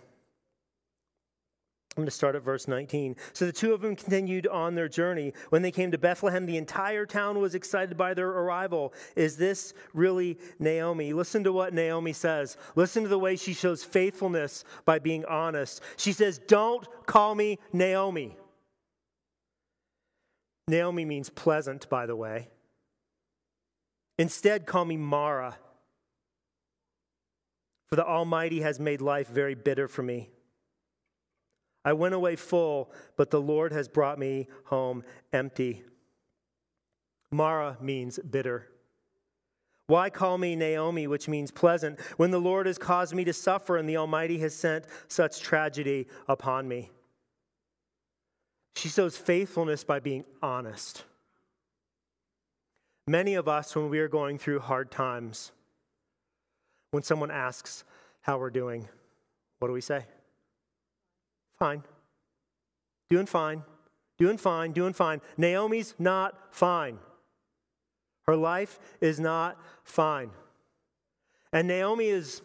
I'm 1.94 2.04
going 2.04 2.06
to 2.06 2.10
start 2.10 2.36
at 2.36 2.42
verse 2.42 2.68
19. 2.68 3.16
So 3.34 3.44
the 3.44 3.52
two 3.52 3.74
of 3.74 3.82
them 3.82 3.94
continued 3.94 4.46
on 4.46 4.74
their 4.74 4.88
journey. 4.88 5.34
When 5.50 5.60
they 5.60 5.70
came 5.70 5.90
to 5.90 5.98
Bethlehem, 5.98 6.46
the 6.46 6.56
entire 6.56 7.04
town 7.04 7.38
was 7.38 7.54
excited 7.54 7.98
by 7.98 8.14
their 8.14 8.30
arrival. 8.30 8.94
Is 9.14 9.36
this 9.36 9.74
really 9.92 10.38
Naomi? 10.58 11.12
Listen 11.12 11.44
to 11.44 11.52
what 11.52 11.74
Naomi 11.74 12.14
says. 12.14 12.56
Listen 12.76 13.02
to 13.02 13.10
the 13.10 13.18
way 13.18 13.36
she 13.36 13.52
shows 13.52 13.84
faithfulness 13.84 14.64
by 14.86 15.00
being 15.00 15.26
honest. 15.26 15.82
She 15.98 16.12
says, 16.12 16.38
Don't 16.38 16.88
call 17.04 17.34
me 17.34 17.58
Naomi. 17.74 18.38
Naomi 20.68 21.04
means 21.04 21.28
pleasant, 21.30 21.88
by 21.88 22.06
the 22.06 22.16
way. 22.16 22.48
Instead, 24.18 24.66
call 24.66 24.84
me 24.84 24.96
Mara. 24.96 25.56
For 27.88 27.96
the 27.96 28.06
Almighty 28.06 28.60
has 28.60 28.80
made 28.80 29.00
life 29.00 29.28
very 29.28 29.54
bitter 29.54 29.88
for 29.88 30.02
me. 30.02 30.30
I 31.84 31.92
went 31.94 32.14
away 32.14 32.36
full, 32.36 32.92
but 33.16 33.30
the 33.30 33.40
Lord 33.40 33.72
has 33.72 33.88
brought 33.88 34.18
me 34.18 34.48
home 34.66 35.02
empty. 35.32 35.82
Mara 37.30 37.76
means 37.80 38.18
bitter. 38.18 38.68
Why 39.88 40.10
call 40.10 40.38
me 40.38 40.54
Naomi, 40.54 41.06
which 41.06 41.28
means 41.28 41.50
pleasant, 41.50 42.00
when 42.16 42.30
the 42.30 42.40
Lord 42.40 42.66
has 42.66 42.78
caused 42.78 43.14
me 43.14 43.24
to 43.24 43.32
suffer 43.32 43.76
and 43.76 43.88
the 43.88 43.96
Almighty 43.96 44.38
has 44.38 44.54
sent 44.54 44.86
such 45.08 45.40
tragedy 45.40 46.06
upon 46.28 46.68
me? 46.68 46.92
She 48.76 48.88
shows 48.88 49.16
faithfulness 49.16 49.84
by 49.84 50.00
being 50.00 50.24
honest. 50.42 51.04
Many 53.06 53.34
of 53.34 53.48
us, 53.48 53.74
when 53.74 53.90
we 53.90 53.98
are 53.98 54.08
going 54.08 54.38
through 54.38 54.60
hard 54.60 54.90
times, 54.90 55.52
when 56.92 57.02
someone 57.02 57.30
asks 57.30 57.84
how 58.22 58.38
we're 58.38 58.50
doing, 58.50 58.88
what 59.58 59.68
do 59.68 59.74
we 59.74 59.80
say? 59.80 60.04
Fine. 61.58 61.82
Doing 63.10 63.26
fine. 63.26 63.62
Doing 64.18 64.38
fine. 64.38 64.72
Doing 64.72 64.92
fine. 64.92 65.20
Naomi's 65.36 65.94
not 65.98 66.54
fine. 66.54 66.98
Her 68.26 68.36
life 68.36 68.78
is 69.00 69.18
not 69.18 69.58
fine. 69.84 70.30
And 71.52 71.68
Naomi 71.68 72.06
is 72.06 72.42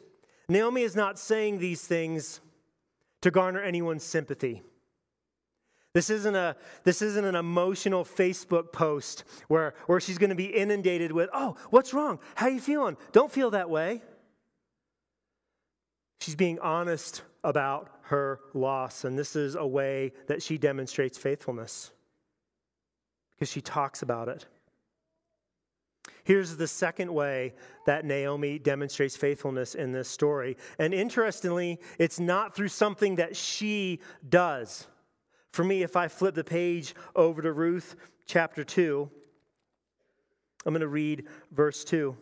Naomi 0.50 0.82
is 0.82 0.96
not 0.96 1.20
saying 1.20 1.60
these 1.60 1.82
things 1.82 2.40
to 3.22 3.32
garner 3.32 3.62
anyone's 3.62 4.04
sympathy. 4.04 4.64
This 5.98 6.12
isn't, 6.12 6.36
a, 6.36 6.56
this 6.84 7.02
isn't 7.02 7.26
an 7.26 7.34
emotional 7.34 8.06
Facebook 8.06 8.72
post 8.72 9.24
where, 9.48 9.74
where 9.88 10.00
she's 10.00 10.20
going 10.20 10.30
to 10.30 10.36
be 10.36 10.46
inundated 10.46 11.12
with, 11.12 11.28
oh, 11.34 11.56
what's 11.72 11.92
wrong? 11.92 12.20
How 12.36 12.46
you 12.46 12.60
feeling? 12.60 12.98
Don't 13.14 13.32
feel 13.32 13.50
that 13.50 13.68
way. 13.68 14.04
She's 16.20 16.36
being 16.36 16.60
honest 16.60 17.24
about 17.44 17.90
her 18.04 18.42
loss, 18.54 19.06
and 19.06 19.18
this 19.18 19.36
is 19.36 19.56
a 19.56 19.66
way 19.66 20.14
that 20.28 20.44
she 20.44 20.60
demonstrates 20.60 21.18
faithfulness 21.18 21.90
because 23.34 23.52
she 23.52 23.62
talks 23.62 24.04
about 24.04 24.30
it. 24.30 24.46
Here's 26.24 26.58
the 26.58 26.68
second 26.68 27.12
way 27.12 27.56
that 27.88 28.06
Naomi 28.06 28.60
demonstrates 28.60 29.18
faithfulness 29.18 29.74
in 29.74 29.94
this 29.94 30.08
story. 30.08 30.58
And 30.78 30.94
interestingly, 30.94 31.80
it's 31.98 32.20
not 32.20 32.56
through 32.56 32.68
something 32.68 33.16
that 33.16 33.36
she 33.36 34.02
does. 34.30 34.86
For 35.58 35.64
me, 35.64 35.82
if 35.82 35.96
I 35.96 36.08
flip 36.08 36.36
the 36.36 36.44
page 36.44 36.94
over 37.16 37.42
to 37.42 37.52
Ruth 37.52 37.96
chapter 38.28 38.64
2, 38.64 39.10
I'm 40.64 40.72
going 40.72 40.82
to 40.82 40.88
read 40.88 41.26
verse 41.52 41.84
2. 41.84 42.16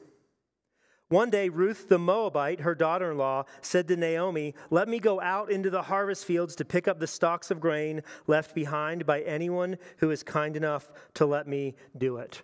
One 1.10 1.30
day, 1.32 1.50
Ruth 1.50 1.90
the 1.90 2.00
Moabite, 2.00 2.62
her 2.62 2.74
daughter 2.74 3.12
in 3.12 3.18
law, 3.18 3.44
said 3.60 3.90
to 3.90 3.98
Naomi, 3.98 4.56
Let 4.70 4.88
me 4.88 5.00
go 5.00 5.20
out 5.20 5.52
into 5.52 5.70
the 5.70 5.82
harvest 5.82 6.24
fields 6.24 6.56
to 6.56 6.64
pick 6.64 6.88
up 6.88 7.02
the 7.02 7.08
stalks 7.08 7.52
of 7.52 7.60
grain 7.60 8.04
left 8.26 8.56
behind 8.56 9.06
by 9.06 9.20
anyone 9.24 9.80
who 9.98 10.12
is 10.12 10.24
kind 10.24 10.56
enough 10.56 10.94
to 11.16 11.26
let 11.26 11.46
me 11.46 11.76
do 11.98 12.16
it. 12.16 12.42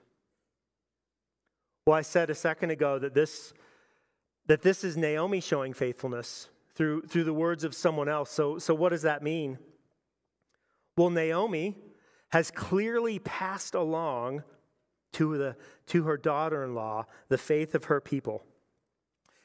Well, 1.88 1.96
I 1.96 2.02
said 2.02 2.30
a 2.30 2.36
second 2.36 2.72
ago 2.72 3.00
that 3.00 3.14
this, 3.14 3.54
that 4.48 4.62
this 4.62 4.84
is 4.84 4.98
Naomi 4.98 5.40
showing 5.40 5.72
faithfulness 5.72 6.50
through, 6.76 7.04
through 7.04 7.24
the 7.24 7.34
words 7.34 7.64
of 7.64 7.74
someone 7.74 8.10
else. 8.10 8.30
So, 8.30 8.60
so, 8.60 8.76
what 8.76 8.90
does 8.90 9.04
that 9.04 9.24
mean? 9.24 9.58
Well, 10.98 11.10
Naomi 11.10 11.76
has 12.32 12.52
clearly 12.52 13.20
passed 13.20 13.76
along 13.76 14.44
to, 15.14 15.38
the, 15.38 15.56
to 15.88 16.04
her 16.04 16.18
daughter 16.18 16.64
in 16.64 16.74
law 16.76 17.06
the 17.30 17.38
faith 17.38 17.76
of 17.76 17.86
her 17.86 18.00
people. 18.00 18.44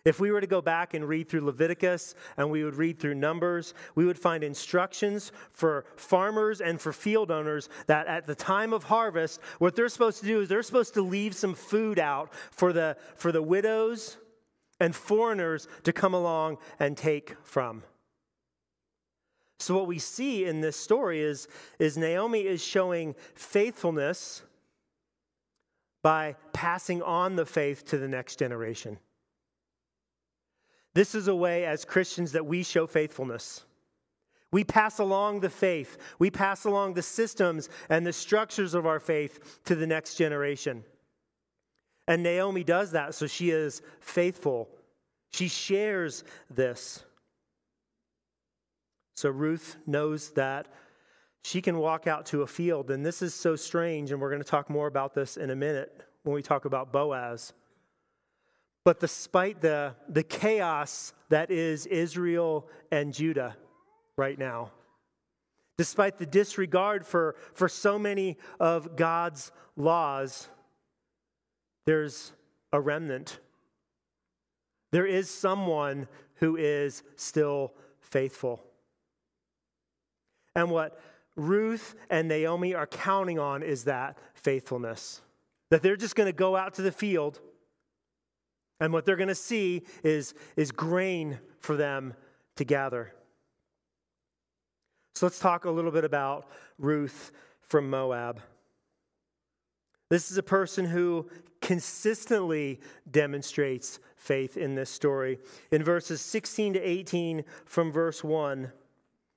If 0.04 0.20
we 0.20 0.30
were 0.30 0.40
to 0.40 0.46
go 0.46 0.60
back 0.60 0.94
and 0.94 1.08
read 1.08 1.28
through 1.28 1.40
Leviticus 1.40 2.14
and 2.36 2.48
we 2.48 2.62
would 2.62 2.76
read 2.76 3.00
through 3.00 3.16
Numbers, 3.16 3.74
we 3.96 4.06
would 4.06 4.18
find 4.18 4.44
instructions 4.44 5.32
for 5.50 5.84
farmers 5.96 6.60
and 6.60 6.80
for 6.80 6.92
field 6.92 7.32
owners 7.32 7.68
that 7.88 8.06
at 8.06 8.24
the 8.24 8.36
time 8.36 8.72
of 8.72 8.84
harvest, 8.84 9.40
what 9.58 9.74
they're 9.74 9.88
supposed 9.88 10.20
to 10.20 10.26
do 10.26 10.42
is 10.42 10.48
they're 10.48 10.62
supposed 10.62 10.94
to 10.94 11.02
leave 11.02 11.34
some 11.34 11.54
food 11.54 11.98
out 11.98 12.32
for 12.52 12.72
the, 12.72 12.96
for 13.16 13.32
the 13.32 13.42
widows 13.42 14.16
and 14.78 14.94
foreigners 14.94 15.66
to 15.82 15.92
come 15.92 16.14
along 16.14 16.58
and 16.78 16.96
take 16.96 17.34
from. 17.42 17.82
So, 19.58 19.74
what 19.74 19.86
we 19.86 19.98
see 19.98 20.44
in 20.44 20.60
this 20.60 20.76
story 20.76 21.20
is, 21.20 21.48
is 21.78 21.96
Naomi 21.96 22.40
is 22.40 22.62
showing 22.62 23.14
faithfulness 23.34 24.42
by 26.02 26.36
passing 26.52 27.02
on 27.02 27.36
the 27.36 27.46
faith 27.46 27.84
to 27.86 27.98
the 27.98 28.08
next 28.08 28.38
generation. 28.38 28.98
This 30.94 31.14
is 31.14 31.28
a 31.28 31.34
way 31.34 31.66
as 31.66 31.84
Christians 31.84 32.32
that 32.32 32.46
we 32.46 32.62
show 32.62 32.86
faithfulness. 32.86 33.64
We 34.52 34.64
pass 34.64 34.98
along 34.98 35.40
the 35.40 35.50
faith, 35.50 35.98
we 36.18 36.30
pass 36.30 36.64
along 36.64 36.94
the 36.94 37.02
systems 37.02 37.68
and 37.88 38.06
the 38.06 38.12
structures 38.12 38.74
of 38.74 38.86
our 38.86 39.00
faith 39.00 39.60
to 39.64 39.74
the 39.74 39.86
next 39.86 40.14
generation. 40.14 40.84
And 42.08 42.22
Naomi 42.22 42.62
does 42.62 42.92
that, 42.92 43.14
so 43.14 43.26
she 43.26 43.50
is 43.50 43.82
faithful. 44.00 44.68
She 45.32 45.48
shares 45.48 46.24
this. 46.48 47.04
So 49.16 49.30
Ruth 49.30 49.76
knows 49.86 50.30
that 50.32 50.68
she 51.42 51.62
can 51.62 51.78
walk 51.78 52.06
out 52.06 52.26
to 52.26 52.42
a 52.42 52.46
field, 52.46 52.90
and 52.90 53.04
this 53.04 53.22
is 53.22 53.32
so 53.32 53.56
strange, 53.56 54.10
and 54.10 54.20
we're 54.20 54.30
going 54.30 54.42
to 54.42 54.48
talk 54.48 54.68
more 54.68 54.86
about 54.86 55.14
this 55.14 55.36
in 55.36 55.50
a 55.50 55.56
minute 55.56 56.02
when 56.22 56.34
we 56.34 56.42
talk 56.42 56.66
about 56.66 56.92
Boaz. 56.92 57.54
But 58.84 59.00
despite 59.00 59.60
the, 59.60 59.94
the 60.08 60.22
chaos 60.22 61.12
that 61.30 61.50
is 61.50 61.86
Israel 61.86 62.68
and 62.92 63.14
Judah 63.14 63.56
right 64.16 64.38
now, 64.38 64.72
despite 65.78 66.18
the 66.18 66.26
disregard 66.26 67.06
for, 67.06 67.36
for 67.54 67.68
so 67.68 67.98
many 67.98 68.36
of 68.60 68.96
God's 68.96 69.50
laws, 69.76 70.48
there's 71.86 72.32
a 72.72 72.80
remnant. 72.80 73.38
There 74.92 75.06
is 75.06 75.30
someone 75.30 76.06
who 76.36 76.56
is 76.56 77.02
still 77.16 77.72
faithful. 78.00 78.65
And 80.56 80.70
what 80.70 81.00
Ruth 81.36 81.94
and 82.10 82.26
Naomi 82.26 82.74
are 82.74 82.86
counting 82.88 83.38
on 83.38 83.62
is 83.62 83.84
that 83.84 84.18
faithfulness. 84.34 85.20
That 85.70 85.82
they're 85.82 85.96
just 85.96 86.16
going 86.16 86.28
to 86.28 86.32
go 86.32 86.56
out 86.56 86.74
to 86.74 86.82
the 86.82 86.90
field 86.90 87.40
and 88.80 88.92
what 88.92 89.06
they're 89.06 89.16
going 89.16 89.28
to 89.28 89.34
see 89.34 89.82
is, 90.02 90.34
is 90.56 90.70
grain 90.70 91.38
for 91.60 91.76
them 91.76 92.14
to 92.56 92.64
gather. 92.64 93.12
So 95.14 95.26
let's 95.26 95.38
talk 95.38 95.64
a 95.64 95.70
little 95.70 95.90
bit 95.90 96.04
about 96.04 96.48
Ruth 96.78 97.32
from 97.60 97.88
Moab. 97.88 98.40
This 100.10 100.30
is 100.30 100.36
a 100.36 100.42
person 100.42 100.84
who 100.84 101.28
consistently 101.62 102.80
demonstrates 103.10 103.98
faith 104.16 104.56
in 104.56 104.74
this 104.74 104.90
story. 104.90 105.38
In 105.72 105.82
verses 105.82 106.20
16 106.20 106.74
to 106.74 106.80
18 106.80 107.44
from 107.64 107.90
verse 107.90 108.22
1, 108.22 108.70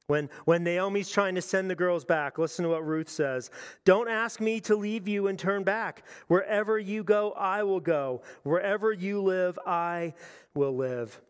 when, 0.09 0.27
when 0.45 0.63
Naomi's 0.63 1.11
trying 1.11 1.35
to 1.35 1.41
send 1.41 1.69
the 1.69 1.75
girls 1.75 2.03
back, 2.03 2.39
listen 2.39 2.63
to 2.63 2.69
what 2.69 2.83
Ruth 2.83 3.09
says. 3.09 3.51
Don't 3.85 4.09
ask 4.09 4.41
me 4.41 4.59
to 4.61 4.75
leave 4.75 5.07
you 5.07 5.27
and 5.27 5.37
turn 5.37 5.63
back. 5.63 6.03
Wherever 6.27 6.79
you 6.79 7.03
go, 7.03 7.31
I 7.33 7.61
will 7.61 7.79
go. 7.79 8.23
Wherever 8.41 8.91
you 8.91 9.21
live, 9.21 9.59
I 9.67 10.15
will 10.55 10.75
live. 10.75 11.21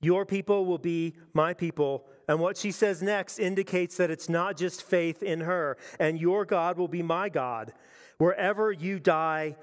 Your 0.00 0.24
people 0.24 0.64
will 0.64 0.78
be 0.78 1.16
my 1.34 1.52
people. 1.52 2.06
And 2.28 2.40
what 2.40 2.56
she 2.56 2.70
says 2.70 3.02
next 3.02 3.38
indicates 3.38 3.98
that 3.98 4.10
it's 4.10 4.30
not 4.30 4.56
just 4.56 4.82
faith 4.82 5.22
in 5.22 5.40
her. 5.40 5.76
And 6.00 6.18
your 6.18 6.46
God 6.46 6.78
will 6.78 6.88
be 6.88 7.02
my 7.02 7.28
God. 7.28 7.74
Wherever 8.16 8.72
you 8.72 9.00
die, 9.00 9.56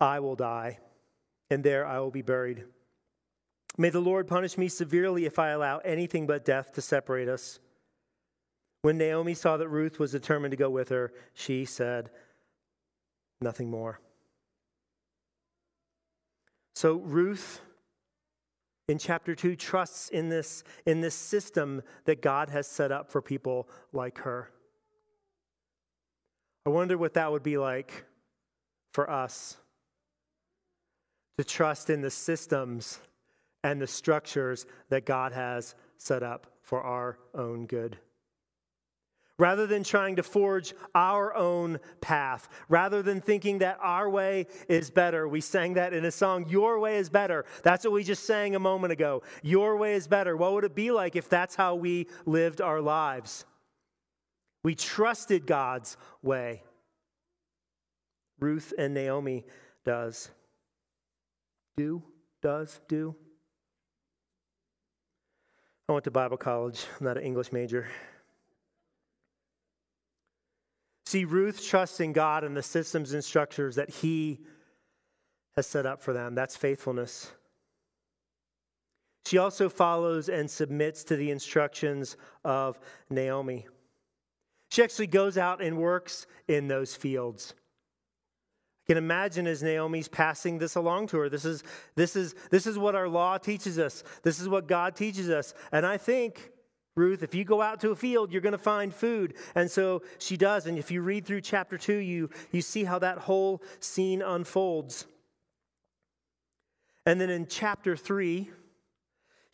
I 0.00 0.20
will 0.20 0.34
die. 0.34 0.78
And 1.50 1.62
there 1.62 1.84
I 1.86 1.98
will 1.98 2.10
be 2.10 2.22
buried. 2.22 2.64
May 3.80 3.88
the 3.88 3.98
Lord 3.98 4.26
punish 4.26 4.58
me 4.58 4.68
severely 4.68 5.24
if 5.24 5.38
I 5.38 5.48
allow 5.48 5.78
anything 5.78 6.26
but 6.26 6.44
death 6.44 6.74
to 6.74 6.82
separate 6.82 7.30
us. 7.30 7.60
When 8.82 8.98
Naomi 8.98 9.32
saw 9.32 9.56
that 9.56 9.70
Ruth 9.70 9.98
was 9.98 10.12
determined 10.12 10.50
to 10.50 10.58
go 10.58 10.68
with 10.68 10.90
her, 10.90 11.14
she 11.32 11.64
said 11.64 12.10
nothing 13.40 13.70
more. 13.70 13.98
So 16.74 16.96
Ruth 16.96 17.62
in 18.86 18.98
chapter 18.98 19.34
2 19.34 19.56
trusts 19.56 20.10
in 20.10 20.28
this, 20.28 20.62
in 20.84 21.00
this 21.00 21.14
system 21.14 21.80
that 22.04 22.20
God 22.20 22.50
has 22.50 22.66
set 22.66 22.92
up 22.92 23.10
for 23.10 23.22
people 23.22 23.66
like 23.94 24.18
her. 24.18 24.50
I 26.66 26.68
wonder 26.68 26.98
what 26.98 27.14
that 27.14 27.32
would 27.32 27.42
be 27.42 27.56
like 27.56 28.04
for 28.92 29.08
us 29.08 29.56
to 31.38 31.44
trust 31.44 31.88
in 31.88 32.02
the 32.02 32.10
systems 32.10 32.98
and 33.62 33.80
the 33.80 33.86
structures 33.86 34.66
that 34.88 35.04
God 35.04 35.32
has 35.32 35.74
set 35.98 36.22
up 36.22 36.46
for 36.62 36.82
our 36.82 37.18
own 37.34 37.66
good. 37.66 37.98
Rather 39.38 39.66
than 39.66 39.82
trying 39.82 40.16
to 40.16 40.22
forge 40.22 40.74
our 40.94 41.34
own 41.34 41.78
path, 42.02 42.46
rather 42.68 43.02
than 43.02 43.22
thinking 43.22 43.58
that 43.58 43.78
our 43.80 44.08
way 44.08 44.46
is 44.68 44.90
better, 44.90 45.26
we 45.26 45.40
sang 45.40 45.74
that 45.74 45.94
in 45.94 46.04
a 46.04 46.10
song, 46.10 46.46
Your 46.48 46.78
Way 46.78 46.98
is 46.98 47.08
Better. 47.08 47.46
That's 47.62 47.84
what 47.84 47.94
we 47.94 48.04
just 48.04 48.24
sang 48.24 48.54
a 48.54 48.58
moment 48.58 48.92
ago. 48.92 49.22
Your 49.42 49.78
way 49.78 49.94
is 49.94 50.06
better. 50.06 50.36
What 50.36 50.52
would 50.52 50.64
it 50.64 50.74
be 50.74 50.90
like 50.90 51.16
if 51.16 51.30
that's 51.30 51.54
how 51.54 51.74
we 51.74 52.06
lived 52.26 52.60
our 52.60 52.82
lives? 52.82 53.46
We 54.62 54.74
trusted 54.74 55.46
God's 55.46 55.96
way. 56.22 56.62
Ruth 58.38 58.74
and 58.76 58.92
Naomi 58.92 59.46
does. 59.86 60.30
Do, 61.78 62.02
does, 62.42 62.80
do. 62.88 63.16
I 65.90 65.92
went 65.92 66.04
to 66.04 66.12
Bible 66.12 66.36
college. 66.36 66.86
I'm 67.00 67.06
not 67.06 67.16
an 67.16 67.24
English 67.24 67.50
major. 67.50 67.88
See, 71.04 71.24
Ruth 71.24 71.66
trusts 71.66 71.98
in 71.98 72.12
God 72.12 72.44
and 72.44 72.56
the 72.56 72.62
systems 72.62 73.12
and 73.12 73.24
structures 73.24 73.74
that 73.74 73.90
He 73.90 74.38
has 75.56 75.66
set 75.66 75.86
up 75.86 76.00
for 76.00 76.12
them. 76.12 76.36
That's 76.36 76.56
faithfulness. 76.56 77.32
She 79.26 79.38
also 79.38 79.68
follows 79.68 80.28
and 80.28 80.48
submits 80.48 81.02
to 81.04 81.16
the 81.16 81.32
instructions 81.32 82.16
of 82.44 82.78
Naomi. 83.10 83.66
She 84.70 84.84
actually 84.84 85.08
goes 85.08 85.36
out 85.36 85.60
and 85.60 85.76
works 85.76 86.28
in 86.46 86.68
those 86.68 86.94
fields. 86.94 87.54
Can 88.90 88.96
imagine 88.96 89.46
as 89.46 89.62
Naomi's 89.62 90.08
passing 90.08 90.58
this 90.58 90.74
along 90.74 91.06
to 91.06 91.18
her. 91.18 91.28
This 91.28 91.44
is, 91.44 91.62
this, 91.94 92.16
is, 92.16 92.34
this 92.50 92.66
is 92.66 92.76
what 92.76 92.96
our 92.96 93.08
law 93.08 93.38
teaches 93.38 93.78
us. 93.78 94.02
This 94.24 94.40
is 94.40 94.48
what 94.48 94.66
God 94.66 94.96
teaches 94.96 95.30
us. 95.30 95.54
And 95.70 95.86
I 95.86 95.96
think 95.96 96.50
Ruth, 96.96 97.22
if 97.22 97.32
you 97.32 97.44
go 97.44 97.62
out 97.62 97.78
to 97.82 97.90
a 97.90 97.94
field, 97.94 98.32
you're 98.32 98.40
going 98.40 98.50
to 98.50 98.58
find 98.58 98.92
food. 98.92 99.34
And 99.54 99.70
so 99.70 100.02
she 100.18 100.36
does. 100.36 100.66
And 100.66 100.76
if 100.76 100.90
you 100.90 101.02
read 101.02 101.24
through 101.24 101.42
chapter 101.42 101.78
2, 101.78 101.98
you, 101.98 102.30
you 102.50 102.62
see 102.62 102.82
how 102.82 102.98
that 102.98 103.18
whole 103.18 103.62
scene 103.78 104.22
unfolds. 104.22 105.06
And 107.06 107.20
then 107.20 107.30
in 107.30 107.46
chapter 107.46 107.96
3, 107.96 108.50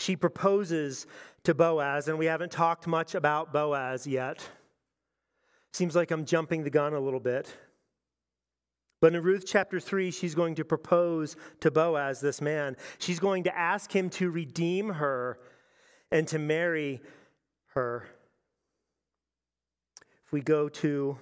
she 0.00 0.16
proposes 0.16 1.06
to 1.44 1.52
Boaz, 1.52 2.08
and 2.08 2.18
we 2.18 2.24
haven't 2.24 2.52
talked 2.52 2.86
much 2.86 3.14
about 3.14 3.52
Boaz 3.52 4.06
yet. 4.06 4.48
Seems 5.74 5.94
like 5.94 6.10
I'm 6.10 6.24
jumping 6.24 6.64
the 6.64 6.70
gun 6.70 6.94
a 6.94 7.00
little 7.00 7.20
bit. 7.20 7.54
But 9.00 9.14
in 9.14 9.22
Ruth 9.22 9.44
chapter 9.46 9.78
3, 9.78 10.10
she's 10.10 10.34
going 10.34 10.54
to 10.54 10.64
propose 10.64 11.36
to 11.60 11.70
Boaz, 11.70 12.20
this 12.20 12.40
man. 12.40 12.76
She's 12.98 13.20
going 13.20 13.44
to 13.44 13.56
ask 13.56 13.94
him 13.94 14.08
to 14.10 14.30
redeem 14.30 14.88
her 14.88 15.38
and 16.10 16.26
to 16.28 16.38
marry 16.38 17.02
her. 17.74 18.06
If 20.24 20.32
we 20.32 20.40
go 20.40 20.68
to, 20.68 21.18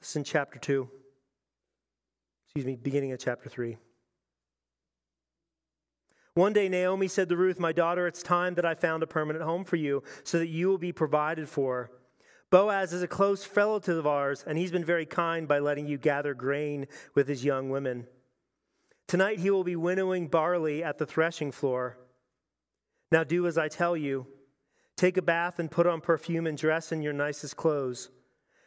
this 0.00 0.16
in 0.16 0.24
chapter 0.24 0.58
2, 0.58 0.88
excuse 2.46 2.64
me, 2.64 2.76
beginning 2.76 3.12
of 3.12 3.18
chapter 3.18 3.50
3. 3.50 3.76
One 6.34 6.52
day 6.52 6.68
Naomi 6.68 7.08
said 7.08 7.28
to 7.28 7.36
Ruth, 7.36 7.58
My 7.58 7.72
daughter, 7.72 8.06
it's 8.06 8.22
time 8.22 8.54
that 8.54 8.64
I 8.64 8.74
found 8.74 9.02
a 9.02 9.06
permanent 9.06 9.44
home 9.44 9.64
for 9.64 9.76
you 9.76 10.02
so 10.24 10.38
that 10.38 10.46
you 10.46 10.68
will 10.68 10.78
be 10.78 10.92
provided 10.92 11.48
for. 11.48 11.90
Boaz 12.50 12.92
is 12.94 13.02
a 13.02 13.08
close 13.08 13.48
relative 13.54 13.98
of 13.98 14.06
ours, 14.06 14.42
and 14.46 14.56
he's 14.56 14.72
been 14.72 14.84
very 14.84 15.04
kind 15.04 15.46
by 15.46 15.58
letting 15.58 15.86
you 15.86 15.98
gather 15.98 16.32
grain 16.32 16.86
with 17.14 17.28
his 17.28 17.44
young 17.44 17.68
women. 17.68 18.06
Tonight 19.06 19.40
he 19.40 19.50
will 19.50 19.64
be 19.64 19.76
winnowing 19.76 20.28
barley 20.28 20.82
at 20.82 20.98
the 20.98 21.06
threshing 21.06 21.52
floor. 21.52 21.98
Now 23.12 23.24
do 23.24 23.46
as 23.46 23.58
I 23.58 23.68
tell 23.68 23.96
you. 23.96 24.26
Take 24.96 25.16
a 25.16 25.22
bath 25.22 25.58
and 25.58 25.70
put 25.70 25.86
on 25.86 26.00
perfume 26.00 26.46
and 26.46 26.58
dress 26.58 26.90
in 26.90 27.02
your 27.02 27.12
nicest 27.12 27.56
clothes. 27.56 28.10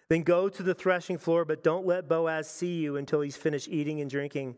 Then 0.09 0.23
go 0.23 0.47
to 0.47 0.63
the 0.63 0.73
threshing 0.73 1.17
floor, 1.17 1.43
but 1.45 1.63
don't 1.63 1.85
let 1.85 2.07
Boaz 2.07 2.49
see 2.49 2.79
you 2.79 2.97
until 2.97 3.21
he's 3.21 3.37
finished 3.37 3.67
eating 3.67 4.01
and 4.01 4.09
drinking. 4.09 4.55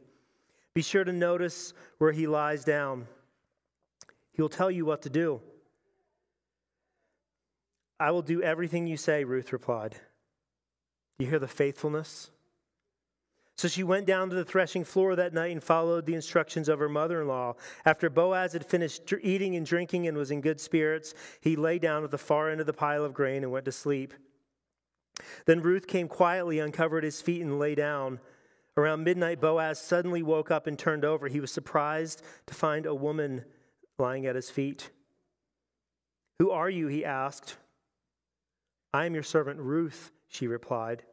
Be 0.73 0.81
sure 0.81 1.03
to 1.03 1.13
notice 1.13 1.73
where 1.97 2.11
he 2.11 2.27
lies 2.27 2.63
down. 2.63 3.07
He 4.33 4.41
will 4.41 4.49
tell 4.49 4.71
you 4.71 4.85
what 4.85 5.01
to 5.03 5.09
do. 5.09 5.41
I 8.03 8.11
will 8.11 8.21
do 8.21 8.41
everything 8.41 8.85
you 8.85 8.97
say, 8.97 9.23
Ruth 9.23 9.53
replied. 9.53 9.91
Do 9.91 11.23
you 11.23 11.29
hear 11.29 11.39
the 11.39 11.47
faithfulness? 11.47 12.31
So 13.55 13.69
she 13.69 13.81
went 13.81 14.05
down 14.05 14.29
to 14.29 14.35
the 14.35 14.43
threshing 14.43 14.83
floor 14.83 15.15
that 15.15 15.33
night 15.33 15.53
and 15.53 15.63
followed 15.63 16.05
the 16.05 16.13
instructions 16.13 16.67
of 16.67 16.79
her 16.79 16.89
mother 16.89 17.21
in 17.21 17.29
law. 17.29 17.53
After 17.85 18.09
Boaz 18.09 18.51
had 18.51 18.65
finished 18.65 19.13
eating 19.21 19.55
and 19.55 19.65
drinking 19.65 20.05
and 20.05 20.17
was 20.17 20.31
in 20.31 20.41
good 20.41 20.59
spirits, 20.59 21.13
he 21.39 21.55
lay 21.55 21.79
down 21.79 22.03
at 22.03 22.11
the 22.11 22.17
far 22.17 22.49
end 22.49 22.59
of 22.59 22.67
the 22.67 22.73
pile 22.73 23.05
of 23.05 23.13
grain 23.13 23.41
and 23.41 23.53
went 23.53 23.63
to 23.65 23.71
sleep. 23.71 24.13
Then 25.45 25.61
Ruth 25.61 25.87
came 25.87 26.09
quietly, 26.09 26.59
uncovered 26.59 27.05
his 27.05 27.21
feet, 27.21 27.41
and 27.41 27.57
lay 27.57 27.73
down. 27.73 28.19
Around 28.75 29.05
midnight, 29.05 29.39
Boaz 29.39 29.79
suddenly 29.79 30.23
woke 30.23 30.51
up 30.51 30.67
and 30.67 30.77
turned 30.77 31.05
over. 31.05 31.29
He 31.29 31.39
was 31.39 31.53
surprised 31.53 32.21
to 32.47 32.53
find 32.53 32.85
a 32.85 32.93
woman 32.93 33.45
lying 33.97 34.25
at 34.25 34.35
his 34.35 34.49
feet. 34.49 34.89
Who 36.39 36.51
are 36.51 36.69
you? 36.69 36.87
he 36.87 37.05
asked. 37.05 37.55
I 38.93 39.05
am 39.05 39.13
your 39.13 39.23
servant 39.23 39.59
Ruth, 39.59 40.11
she 40.27 40.47
replied. 40.47 41.03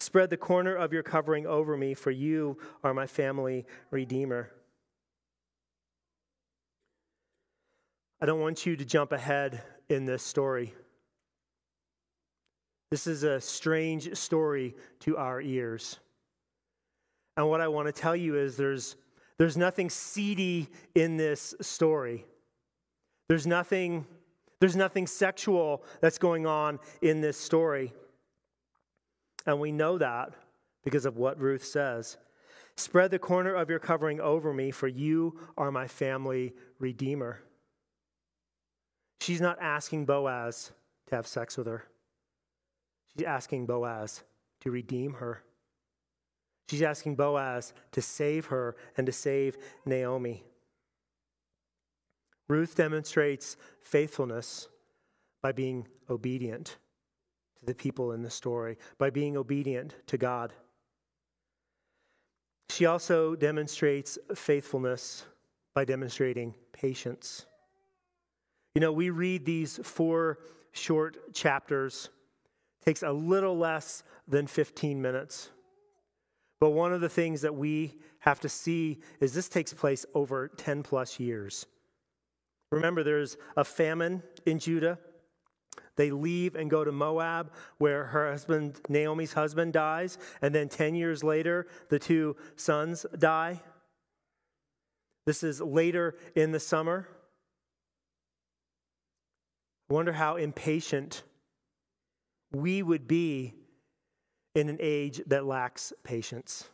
Spread 0.00 0.30
the 0.30 0.36
corner 0.36 0.74
of 0.74 0.92
your 0.92 1.02
covering 1.02 1.46
over 1.46 1.76
me, 1.76 1.94
for 1.94 2.10
you 2.10 2.58
are 2.84 2.92
my 2.92 3.06
family 3.06 3.66
redeemer. 3.90 4.50
I 8.20 8.26
don't 8.26 8.40
want 8.40 8.66
you 8.66 8.76
to 8.76 8.84
jump 8.84 9.12
ahead 9.12 9.62
in 9.88 10.04
this 10.04 10.22
story. 10.22 10.74
This 12.90 13.06
is 13.06 13.22
a 13.22 13.40
strange 13.40 14.14
story 14.16 14.74
to 15.00 15.16
our 15.16 15.40
ears. 15.40 15.98
And 17.36 17.48
what 17.48 17.60
I 17.60 17.68
want 17.68 17.86
to 17.86 17.92
tell 17.92 18.16
you 18.16 18.36
is 18.36 18.56
there's, 18.56 18.96
there's 19.38 19.56
nothing 19.56 19.88
seedy 19.88 20.68
in 20.94 21.16
this 21.16 21.54
story. 21.60 22.26
There's 23.28 23.46
nothing, 23.46 24.06
there's 24.60 24.76
nothing 24.76 25.06
sexual 25.06 25.82
that's 26.00 26.18
going 26.18 26.46
on 26.46 26.78
in 27.02 27.20
this 27.20 27.38
story. 27.38 27.92
And 29.46 29.58
we 29.58 29.72
know 29.72 29.98
that 29.98 30.34
because 30.84 31.06
of 31.06 31.16
what 31.16 31.40
Ruth 31.40 31.64
says. 31.64 32.18
Spread 32.76 33.10
the 33.10 33.18
corner 33.18 33.54
of 33.54 33.68
your 33.68 33.78
covering 33.78 34.20
over 34.20 34.54
me, 34.54 34.70
for 34.70 34.88
you 34.88 35.38
are 35.56 35.70
my 35.70 35.86
family 35.86 36.54
redeemer. 36.78 37.40
She's 39.20 39.40
not 39.40 39.58
asking 39.60 40.06
Boaz 40.06 40.72
to 41.08 41.16
have 41.16 41.26
sex 41.26 41.56
with 41.58 41.66
her. 41.66 41.84
She's 43.12 43.26
asking 43.26 43.66
Boaz 43.66 44.22
to 44.60 44.70
redeem 44.70 45.14
her. 45.14 45.42
She's 46.70 46.82
asking 46.82 47.16
Boaz 47.16 47.72
to 47.92 48.00
save 48.00 48.46
her 48.46 48.76
and 48.96 49.06
to 49.06 49.12
save 49.12 49.58
Naomi. 49.84 50.44
Ruth 52.50 52.74
demonstrates 52.74 53.56
faithfulness 53.80 54.68
by 55.40 55.52
being 55.52 55.86
obedient 56.10 56.78
to 57.60 57.64
the 57.64 57.76
people 57.76 58.10
in 58.10 58.22
the 58.22 58.30
story 58.30 58.76
by 58.98 59.08
being 59.08 59.36
obedient 59.36 59.94
to 60.08 60.18
God. 60.18 60.52
She 62.70 62.86
also 62.86 63.36
demonstrates 63.36 64.18
faithfulness 64.34 65.26
by 65.74 65.84
demonstrating 65.84 66.56
patience. 66.72 67.46
You 68.74 68.80
know, 68.80 68.90
we 68.90 69.10
read 69.10 69.44
these 69.44 69.78
four 69.84 70.40
short 70.72 71.32
chapters. 71.32 72.08
Takes 72.84 73.04
a 73.04 73.12
little 73.12 73.56
less 73.56 74.02
than 74.26 74.48
15 74.48 75.00
minutes. 75.00 75.50
But 76.58 76.70
one 76.70 76.92
of 76.92 77.00
the 77.00 77.08
things 77.08 77.42
that 77.42 77.54
we 77.54 78.00
have 78.18 78.40
to 78.40 78.48
see 78.48 78.98
is 79.20 79.34
this 79.34 79.48
takes 79.48 79.72
place 79.72 80.04
over 80.14 80.48
10 80.48 80.82
plus 80.82 81.20
years. 81.20 81.66
Remember, 82.70 83.02
there's 83.02 83.36
a 83.56 83.64
famine 83.64 84.22
in 84.46 84.58
Judah. 84.58 84.98
They 85.96 86.10
leave 86.10 86.54
and 86.54 86.70
go 86.70 86.84
to 86.84 86.92
Moab, 86.92 87.52
where 87.78 88.04
her 88.04 88.30
husband, 88.30 88.80
Naomi's 88.88 89.32
husband, 89.32 89.72
dies. 89.72 90.18
And 90.40 90.54
then 90.54 90.68
10 90.68 90.94
years 90.94 91.24
later, 91.24 91.66
the 91.88 91.98
two 91.98 92.36
sons 92.56 93.04
die. 93.18 93.60
This 95.26 95.42
is 95.42 95.60
later 95.60 96.16
in 96.34 96.52
the 96.52 96.60
summer. 96.60 97.08
Wonder 99.88 100.12
how 100.12 100.36
impatient 100.36 101.24
we 102.52 102.82
would 102.82 103.06
be 103.06 103.54
in 104.54 104.68
an 104.68 104.78
age 104.80 105.20
that 105.26 105.44
lacks 105.44 105.92
patience. 106.04 106.68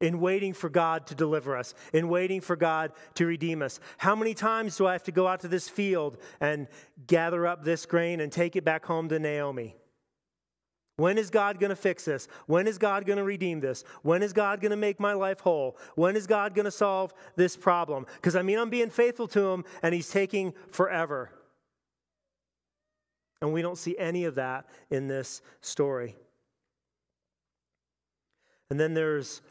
In 0.00 0.20
waiting 0.20 0.52
for 0.52 0.68
God 0.68 1.06
to 1.06 1.14
deliver 1.14 1.56
us, 1.56 1.74
in 1.92 2.08
waiting 2.08 2.40
for 2.40 2.56
God 2.56 2.92
to 3.14 3.26
redeem 3.26 3.62
us. 3.62 3.80
How 3.98 4.14
many 4.14 4.34
times 4.34 4.76
do 4.76 4.86
I 4.86 4.92
have 4.92 5.04
to 5.04 5.12
go 5.12 5.26
out 5.26 5.40
to 5.40 5.48
this 5.48 5.68
field 5.68 6.18
and 6.40 6.68
gather 7.06 7.46
up 7.46 7.64
this 7.64 7.86
grain 7.86 8.20
and 8.20 8.30
take 8.30 8.56
it 8.56 8.64
back 8.64 8.84
home 8.84 9.08
to 9.08 9.18
Naomi? 9.18 9.76
When 10.98 11.18
is 11.18 11.28
God 11.28 11.60
going 11.60 11.70
to 11.70 11.76
fix 11.76 12.06
this? 12.06 12.26
When 12.46 12.66
is 12.66 12.78
God 12.78 13.04
going 13.04 13.18
to 13.18 13.24
redeem 13.24 13.60
this? 13.60 13.84
When 14.02 14.22
is 14.22 14.32
God 14.32 14.60
going 14.60 14.70
to 14.70 14.76
make 14.76 14.98
my 14.98 15.12
life 15.12 15.40
whole? 15.40 15.76
When 15.94 16.16
is 16.16 16.26
God 16.26 16.54
going 16.54 16.64
to 16.64 16.70
solve 16.70 17.12
this 17.36 17.56
problem? 17.56 18.06
Because 18.16 18.34
I 18.34 18.42
mean, 18.42 18.58
I'm 18.58 18.70
being 18.70 18.88
faithful 18.88 19.28
to 19.28 19.48
Him 19.48 19.64
and 19.82 19.94
He's 19.94 20.08
taking 20.08 20.54
forever. 20.70 21.30
And 23.42 23.52
we 23.52 23.60
don't 23.60 23.76
see 23.76 23.96
any 23.98 24.24
of 24.24 24.36
that 24.36 24.66
in 24.90 25.08
this 25.08 25.42
story. 25.60 26.16
And 28.70 28.80
then 28.80 28.94
there's 28.94 29.42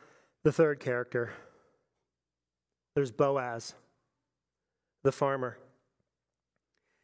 the 0.45 0.51
third 0.51 0.79
character 0.79 1.31
there's 2.93 3.11
Boaz, 3.11 3.73
the 5.03 5.11
farmer. 5.11 5.57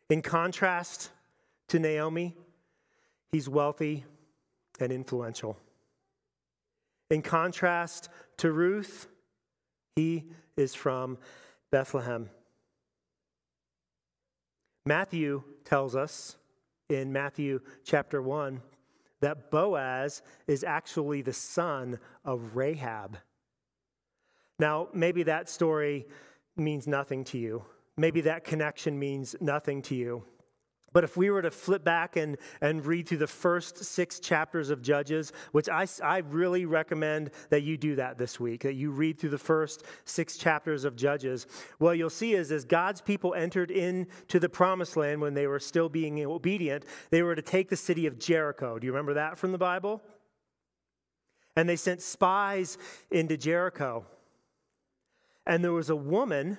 In 0.10 0.22
contrast 0.22 1.10
to 1.68 1.80
Naomi, 1.80 2.38
he's 3.32 3.50
wealthy 3.50 4.06
and 4.80 4.92
influential. 4.92 5.58
In 7.10 7.22
contrast 7.22 8.08
to 8.38 8.54
Ruth, 8.54 9.08
he 9.98 10.26
is 10.56 10.76
from 10.76 11.18
Bethlehem. 11.72 12.30
Matthew 14.86 15.44
tells 15.66 15.94
us 15.96 16.38
in 16.90 17.12
Matthew 17.12 17.60
chapter 17.84 18.22
1 18.22 18.62
that 19.20 19.52
Boaz 19.52 20.22
is 20.48 20.64
actually 20.64 21.22
the 21.22 21.34
son 21.34 22.00
of 22.24 22.56
Rahab. 22.56 23.18
Now, 24.62 24.90
maybe 24.94 25.24
that 25.24 25.50
story 25.50 26.06
means 26.56 26.86
nothing 26.86 27.24
to 27.26 27.40
you. 27.40 27.66
Maybe 27.98 28.22
that 28.22 28.44
connection 28.44 29.00
means 29.00 29.36
nothing 29.42 29.82
to 29.84 29.96
you. 29.96 30.24
But 30.94 31.04
if 31.04 31.18
we 31.18 31.32
were 31.32 31.42
to 31.42 31.50
flip 31.50 31.84
back 31.84 32.16
and, 32.16 32.38
and 32.62 32.86
read 32.86 33.08
through 33.08 33.18
the 33.18 33.26
first 33.26 33.84
six 33.84 34.20
chapters 34.20 34.70
of 34.70 34.84
Judges, 34.84 35.34
which 35.52 35.68
I, 35.68 35.88
I 36.04 36.20
really 36.20 36.66
recommend 36.66 37.32
that 37.50 37.64
you 37.64 37.76
do 37.76 37.96
that 37.96 38.20
this 38.20 38.40
week, 38.40 38.62
that 38.62 38.76
you 38.76 38.92
read 38.92 39.18
through 39.18 39.32
the 39.32 39.38
first 39.40 39.84
six 40.06 40.38
chapters 40.38 40.86
of 40.86 40.96
Judges, 40.96 41.48
what 41.80 41.98
you'll 41.98 42.12
see 42.12 42.34
is 42.34 42.52
as 42.52 42.64
God's 42.64 43.02
people 43.02 43.34
entered 43.34 43.72
into 43.72 44.40
the 44.40 44.50
promised 44.50 44.96
land 44.96 45.22
when 45.22 45.34
they 45.34 45.48
were 45.48 45.60
still 45.60 45.90
being 45.90 46.24
obedient, 46.24 46.86
they 47.10 47.24
were 47.24 47.36
to 47.36 47.42
take 47.42 47.70
the 47.70 47.76
city 47.76 48.06
of 48.06 48.20
Jericho. 48.20 48.78
Do 48.78 48.86
you 48.86 48.92
remember 48.92 49.16
that 49.16 49.40
from 49.40 49.54
the 49.54 49.58
Bible? 49.58 50.04
And 51.56 51.68
they 51.68 51.78
sent 51.78 52.04
spies 52.04 52.78
into 53.10 53.38
Jericho. 53.38 54.06
And 55.46 55.64
there 55.64 55.74
was 55.74 55.90
a 55.90 55.96
woman 55.96 56.58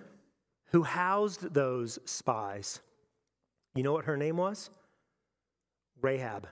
who 0.72 0.82
housed 0.82 1.54
those 1.54 1.98
spies. 2.04 2.80
You 3.74 3.82
know 3.82 3.92
what 3.92 4.06
her 4.06 4.16
name 4.16 4.36
was? 4.36 4.70
Rahab. 6.00 6.48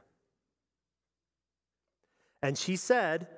And 2.42 2.56
she 2.56 2.76
said, 2.76 3.28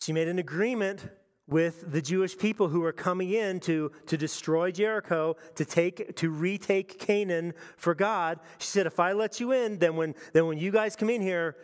she 0.00 0.12
made 0.12 0.28
an 0.28 0.38
agreement 0.38 1.08
with 1.48 1.90
the 1.90 2.00
Jewish 2.00 2.38
people 2.38 2.68
who 2.68 2.80
were 2.80 2.92
coming 2.92 3.30
in 3.30 3.60
to, 3.60 3.90
to 4.06 4.16
destroy 4.16 4.70
Jericho, 4.70 5.36
to 5.56 5.64
take 5.64 6.16
to 6.16 6.30
retake 6.30 6.98
Canaan 6.98 7.54
for 7.76 7.94
God. 7.94 8.38
She 8.58 8.68
said, 8.68 8.86
if 8.86 9.00
I 9.00 9.12
let 9.12 9.40
you 9.40 9.52
in, 9.52 9.78
then 9.78 9.96
when 9.96 10.14
then 10.32 10.46
when 10.46 10.58
you 10.58 10.70
guys 10.70 10.94
come 10.94 11.10
in 11.10 11.20
here, 11.20 11.56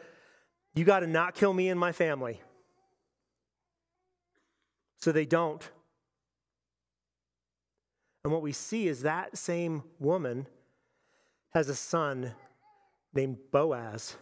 you 0.74 0.84
got 0.84 1.00
to 1.00 1.06
not 1.06 1.34
kill 1.34 1.52
me 1.52 1.68
and 1.68 1.78
my 1.78 1.92
family. 1.92 2.40
So 5.00 5.12
they 5.12 5.26
don't. 5.26 5.68
And 8.28 8.32
what 8.34 8.42
we 8.42 8.52
see 8.52 8.88
is 8.88 9.04
that 9.04 9.38
same 9.38 9.82
woman 9.98 10.46
has 11.54 11.70
a 11.70 11.74
son 11.74 12.32
named 13.14 13.38
Boaz. 13.50 14.18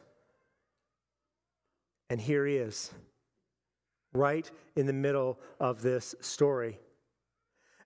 And 2.09 2.21
here 2.21 2.47
he 2.47 2.55
is, 2.55 2.93
right 4.13 4.49
in 4.77 4.87
the 4.87 4.93
middle 4.93 5.41
of 5.59 5.83
this 5.83 6.15
story. 6.21 6.79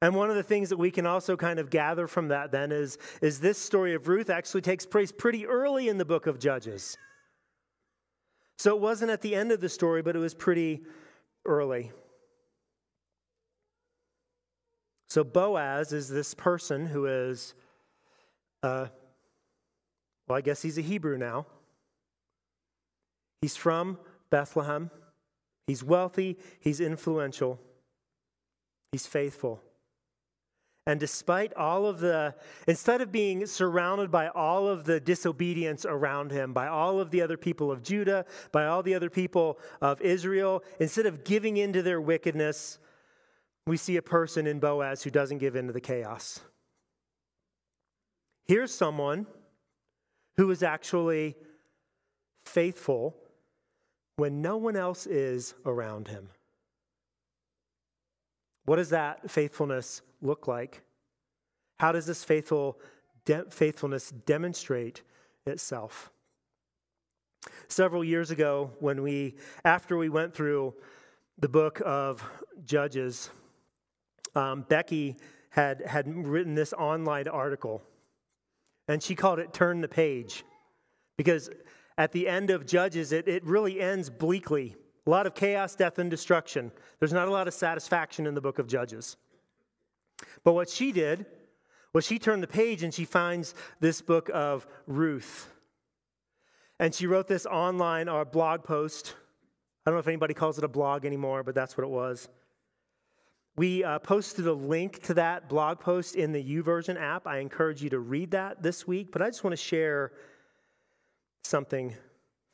And 0.02 0.14
one 0.14 0.28
of 0.28 0.36
the 0.36 0.42
things 0.42 0.68
that 0.68 0.76
we 0.76 0.90
can 0.90 1.06
also 1.06 1.38
kind 1.38 1.58
of 1.58 1.70
gather 1.70 2.06
from 2.06 2.28
that 2.28 2.52
then 2.52 2.70
is, 2.70 2.98
is 3.22 3.40
this 3.40 3.56
story 3.56 3.94
of 3.94 4.06
Ruth 4.06 4.28
actually 4.28 4.60
takes 4.60 4.84
place 4.84 5.10
pretty 5.10 5.46
early 5.46 5.88
in 5.88 5.96
the 5.96 6.04
book 6.04 6.26
of 6.26 6.38
Judges. 6.38 6.98
So 8.58 8.76
it 8.76 8.82
wasn't 8.82 9.10
at 9.10 9.22
the 9.22 9.34
end 9.34 9.52
of 9.52 9.62
the 9.62 9.70
story, 9.70 10.02
but 10.02 10.16
it 10.16 10.18
was 10.18 10.34
pretty 10.34 10.82
early. 11.46 11.92
So 15.10 15.24
Boaz 15.24 15.92
is 15.92 16.08
this 16.08 16.34
person 16.34 16.86
who 16.86 17.06
is 17.06 17.54
uh, 18.62 18.86
well, 20.30 20.38
I 20.38 20.42
guess 20.42 20.62
he's 20.62 20.78
a 20.78 20.82
Hebrew 20.82 21.18
now. 21.18 21.44
He's 23.42 23.56
from 23.56 23.98
Bethlehem. 24.30 24.92
He's 25.66 25.82
wealthy. 25.82 26.38
He's 26.60 26.80
influential. 26.80 27.58
He's 28.92 29.06
faithful. 29.06 29.60
And 30.86 31.00
despite 31.00 31.52
all 31.54 31.84
of 31.84 31.98
the, 31.98 32.36
instead 32.68 33.00
of 33.00 33.10
being 33.10 33.44
surrounded 33.46 34.12
by 34.12 34.28
all 34.28 34.68
of 34.68 34.84
the 34.84 35.00
disobedience 35.00 35.84
around 35.84 36.30
him, 36.30 36.52
by 36.52 36.68
all 36.68 37.00
of 37.00 37.10
the 37.10 37.22
other 37.22 37.36
people 37.36 37.72
of 37.72 37.82
Judah, 37.82 38.24
by 38.52 38.66
all 38.66 38.84
the 38.84 38.94
other 38.94 39.10
people 39.10 39.58
of 39.80 40.00
Israel, 40.00 40.62
instead 40.78 41.06
of 41.06 41.24
giving 41.24 41.56
into 41.56 41.82
their 41.82 42.00
wickedness, 42.00 42.78
we 43.70 43.76
see 43.76 43.96
a 43.96 44.02
person 44.02 44.48
in 44.48 44.58
Boaz 44.58 45.04
who 45.04 45.10
doesn't 45.10 45.38
give 45.38 45.54
in 45.54 45.68
to 45.68 45.72
the 45.72 45.80
chaos. 45.80 46.40
Here's 48.48 48.74
someone 48.74 49.28
who 50.36 50.50
is 50.50 50.64
actually 50.64 51.36
faithful 52.44 53.16
when 54.16 54.42
no 54.42 54.56
one 54.56 54.74
else 54.74 55.06
is 55.06 55.54
around 55.64 56.08
him. 56.08 56.30
What 58.64 58.74
does 58.74 58.88
that 58.88 59.30
faithfulness 59.30 60.02
look 60.20 60.48
like? 60.48 60.82
How 61.78 61.92
does 61.92 62.06
this 62.06 62.24
faithful 62.24 62.80
de- 63.24 63.48
faithfulness 63.50 64.10
demonstrate 64.10 65.02
itself? 65.46 66.10
Several 67.68 68.02
years 68.02 68.32
ago, 68.32 68.72
when 68.80 69.00
we, 69.02 69.36
after 69.64 69.96
we 69.96 70.08
went 70.08 70.34
through 70.34 70.74
the 71.38 71.48
book 71.48 71.80
of 71.86 72.28
Judges, 72.64 73.30
um, 74.34 74.64
Becky 74.68 75.16
had, 75.50 75.82
had 75.86 76.26
written 76.26 76.54
this 76.54 76.72
online 76.72 77.28
article 77.28 77.82
and 78.90 79.00
she 79.00 79.14
called 79.14 79.38
it 79.38 79.52
Turn 79.52 79.80
the 79.80 79.88
Page 79.88 80.44
because 81.16 81.48
at 81.96 82.10
the 82.10 82.26
end 82.26 82.50
of 82.50 82.66
Judges, 82.66 83.12
it, 83.12 83.28
it 83.28 83.44
really 83.44 83.80
ends 83.80 84.10
bleakly. 84.10 84.74
A 85.06 85.10
lot 85.10 85.26
of 85.26 85.34
chaos, 85.34 85.76
death, 85.76 85.98
and 85.98 86.10
destruction. 86.10 86.72
There's 86.98 87.12
not 87.12 87.28
a 87.28 87.30
lot 87.30 87.46
of 87.46 87.54
satisfaction 87.54 88.26
in 88.26 88.34
the 88.34 88.40
book 88.40 88.58
of 88.58 88.66
Judges. 88.66 89.16
But 90.42 90.54
what 90.54 90.68
she 90.68 90.90
did 90.90 91.26
was 91.92 92.04
she 92.04 92.18
turned 92.18 92.42
the 92.42 92.48
page 92.48 92.82
and 92.82 92.92
she 92.92 93.04
finds 93.04 93.54
this 93.78 94.02
book 94.02 94.28
of 94.32 94.66
Ruth. 94.86 95.48
And 96.80 96.94
she 96.94 97.06
wrote 97.06 97.28
this 97.28 97.46
online 97.46 98.08
or 98.08 98.24
blog 98.24 98.64
post. 98.64 99.14
I 99.86 99.90
don't 99.90 99.96
know 99.96 100.00
if 100.00 100.08
anybody 100.08 100.34
calls 100.34 100.58
it 100.58 100.64
a 100.64 100.68
blog 100.68 101.04
anymore, 101.04 101.42
but 101.42 101.54
that's 101.54 101.76
what 101.76 101.84
it 101.84 101.90
was. 101.90 102.28
We 103.60 103.84
uh, 103.84 103.98
posted 103.98 104.46
a 104.46 104.54
link 104.54 105.02
to 105.02 105.12
that 105.12 105.50
blog 105.50 105.80
post 105.80 106.16
in 106.16 106.32
the 106.32 106.42
YouVersion 106.42 106.98
app. 106.98 107.26
I 107.26 107.40
encourage 107.40 107.82
you 107.82 107.90
to 107.90 107.98
read 107.98 108.30
that 108.30 108.62
this 108.62 108.86
week, 108.86 109.12
but 109.12 109.20
I 109.20 109.26
just 109.26 109.44
want 109.44 109.52
to 109.52 109.62
share 109.62 110.12
something 111.44 111.94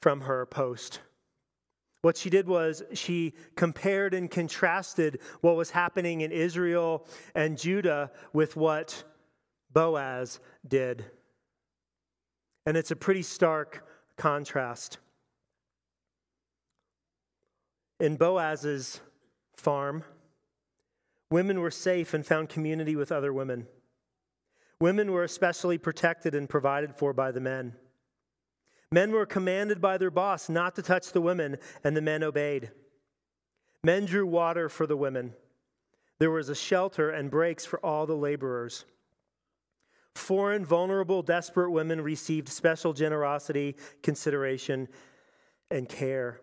from 0.02 0.22
her 0.22 0.46
post. 0.46 0.98
What 2.02 2.16
she 2.16 2.28
did 2.28 2.48
was 2.48 2.82
she 2.92 3.34
compared 3.54 4.14
and 4.14 4.28
contrasted 4.28 5.20
what 5.42 5.54
was 5.54 5.70
happening 5.70 6.22
in 6.22 6.32
Israel 6.32 7.06
and 7.36 7.56
Judah 7.56 8.10
with 8.32 8.56
what 8.56 9.04
Boaz 9.72 10.40
did. 10.66 11.04
And 12.66 12.76
it's 12.76 12.90
a 12.90 12.96
pretty 12.96 13.22
stark 13.22 13.86
contrast. 14.16 14.98
In 18.00 18.16
Boaz's 18.16 19.00
farm, 19.54 20.02
Women 21.30 21.60
were 21.60 21.70
safe 21.70 22.14
and 22.14 22.24
found 22.24 22.48
community 22.48 22.94
with 22.94 23.10
other 23.10 23.32
women. 23.32 23.66
Women 24.80 25.10
were 25.10 25.24
especially 25.24 25.78
protected 25.78 26.34
and 26.34 26.48
provided 26.48 26.94
for 26.94 27.12
by 27.12 27.32
the 27.32 27.40
men. 27.40 27.74
Men 28.92 29.10
were 29.10 29.26
commanded 29.26 29.80
by 29.80 29.98
their 29.98 30.10
boss 30.10 30.48
not 30.48 30.76
to 30.76 30.82
touch 30.82 31.12
the 31.12 31.20
women, 31.20 31.58
and 31.82 31.96
the 31.96 32.02
men 32.02 32.22
obeyed. 32.22 32.70
Men 33.82 34.04
drew 34.04 34.26
water 34.26 34.68
for 34.68 34.86
the 34.86 34.96
women. 34.96 35.32
There 36.18 36.30
was 36.30 36.48
a 36.48 36.54
shelter 36.54 37.10
and 37.10 37.30
breaks 37.30 37.64
for 37.64 37.84
all 37.84 38.06
the 38.06 38.16
laborers. 38.16 38.84
Foreign, 40.14 40.64
vulnerable, 40.64 41.22
desperate 41.22 41.70
women 41.70 42.00
received 42.00 42.48
special 42.48 42.92
generosity, 42.92 43.76
consideration, 44.02 44.88
and 45.70 45.88
care. 45.88 46.40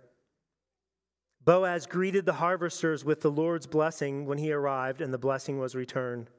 Boaz 1.46 1.86
greeted 1.86 2.26
the 2.26 2.34
harvesters 2.34 3.04
with 3.04 3.22
the 3.22 3.32
Lord's 3.32 3.68
blessing 3.68 4.26
when 4.26 4.38
he 4.38 4.52
arrived, 4.52 5.02
and 5.02 5.14
the 5.14 5.18
blessing 5.18 5.60
was 5.60 5.76
returned. 5.76 6.30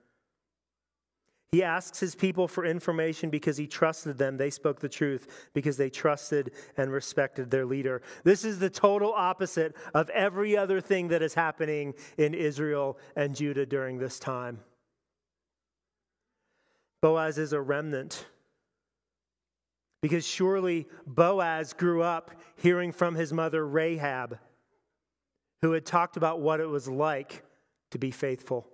He 1.53 1.62
asks 1.62 2.01
his 2.01 2.17
people 2.17 2.49
for 2.49 2.64
information 2.64 3.31
because 3.31 3.57
he 3.57 3.69
trusted 3.69 4.19
them. 4.19 4.37
They 4.37 4.51
spoke 4.51 4.81
the 4.81 4.88
truth 4.88 5.51
because 5.55 5.77
they 5.77 5.88
trusted 5.88 6.51
and 6.77 6.90
respected 6.90 7.51
their 7.51 7.64
leader. 7.64 8.03
This 8.25 8.45
is 8.45 8.59
the 8.59 8.71
total 8.71 9.12
opposite 9.12 9.77
of 9.95 10.11
every 10.11 10.57
other 10.57 10.81
thing 10.81 11.09
that 11.09 11.23
is 11.23 11.35
happening 11.35 11.95
in 12.19 12.35
Israel 12.35 12.99
and 13.14 13.37
Judah 13.37 13.67
during 13.67 13.99
this 13.99 14.19
time. 14.19 14.59
Boaz 17.03 17.38
is 17.38 17.53
a 17.53 17.61
remnant 17.61 18.27
because 20.03 20.27
surely 20.27 20.88
Boaz 21.07 21.73
grew 21.73 22.03
up 22.03 22.33
hearing 22.57 22.90
from 22.90 23.14
his 23.14 23.33
mother 23.33 23.64
Rahab, 23.64 24.40
who 25.64 25.72
had 25.72 25.87
talked 25.87 26.18
about 26.18 26.40
what 26.40 26.61
it 26.61 26.68
was 26.68 26.88
like 26.88 27.42
to 27.90 27.98
be 27.98 28.11
faithful 28.11 28.68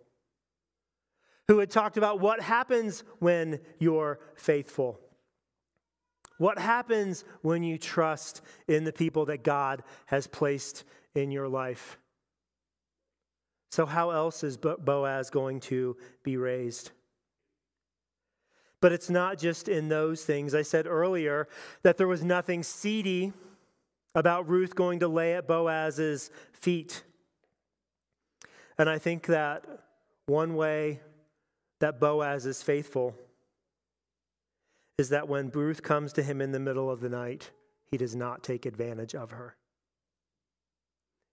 who 1.50 1.58
had 1.58 1.68
talked 1.68 1.96
about 1.96 2.20
what 2.20 2.40
happens 2.40 3.02
when 3.18 3.58
you're 3.80 4.20
faithful. 4.36 5.00
What 6.38 6.60
happens 6.60 7.24
when 7.42 7.64
you 7.64 7.76
trust 7.76 8.40
in 8.68 8.84
the 8.84 8.92
people 8.92 9.24
that 9.24 9.42
God 9.42 9.82
has 10.06 10.28
placed 10.28 10.84
in 11.12 11.32
your 11.32 11.48
life? 11.48 11.98
So, 13.72 13.84
how 13.84 14.10
else 14.10 14.44
is 14.44 14.56
Boaz 14.56 15.28
going 15.30 15.58
to 15.62 15.96
be 16.22 16.36
raised? 16.36 16.92
But 18.80 18.92
it's 18.92 19.10
not 19.10 19.36
just 19.36 19.66
in 19.68 19.88
those 19.88 20.24
things. 20.24 20.54
I 20.54 20.62
said 20.62 20.86
earlier 20.86 21.48
that 21.82 21.96
there 21.96 22.06
was 22.06 22.22
nothing 22.22 22.62
seedy 22.62 23.32
about 24.14 24.48
Ruth 24.48 24.74
going 24.74 25.00
to 25.00 25.08
lay 25.08 25.34
at 25.34 25.46
Boaz's 25.46 26.30
feet. 26.52 27.02
And 28.78 28.88
I 28.88 28.98
think 28.98 29.26
that 29.26 29.64
one 30.26 30.54
way 30.54 31.00
that 31.80 32.00
Boaz 32.00 32.46
is 32.46 32.62
faithful 32.62 33.14
is 34.98 35.08
that 35.10 35.28
when 35.28 35.50
Ruth 35.50 35.82
comes 35.82 36.12
to 36.14 36.22
him 36.22 36.40
in 36.40 36.52
the 36.52 36.60
middle 36.60 36.90
of 36.90 37.00
the 37.00 37.08
night, 37.08 37.50
he 37.90 37.96
does 37.96 38.14
not 38.14 38.42
take 38.42 38.66
advantage 38.66 39.14
of 39.14 39.30
her. 39.30 39.56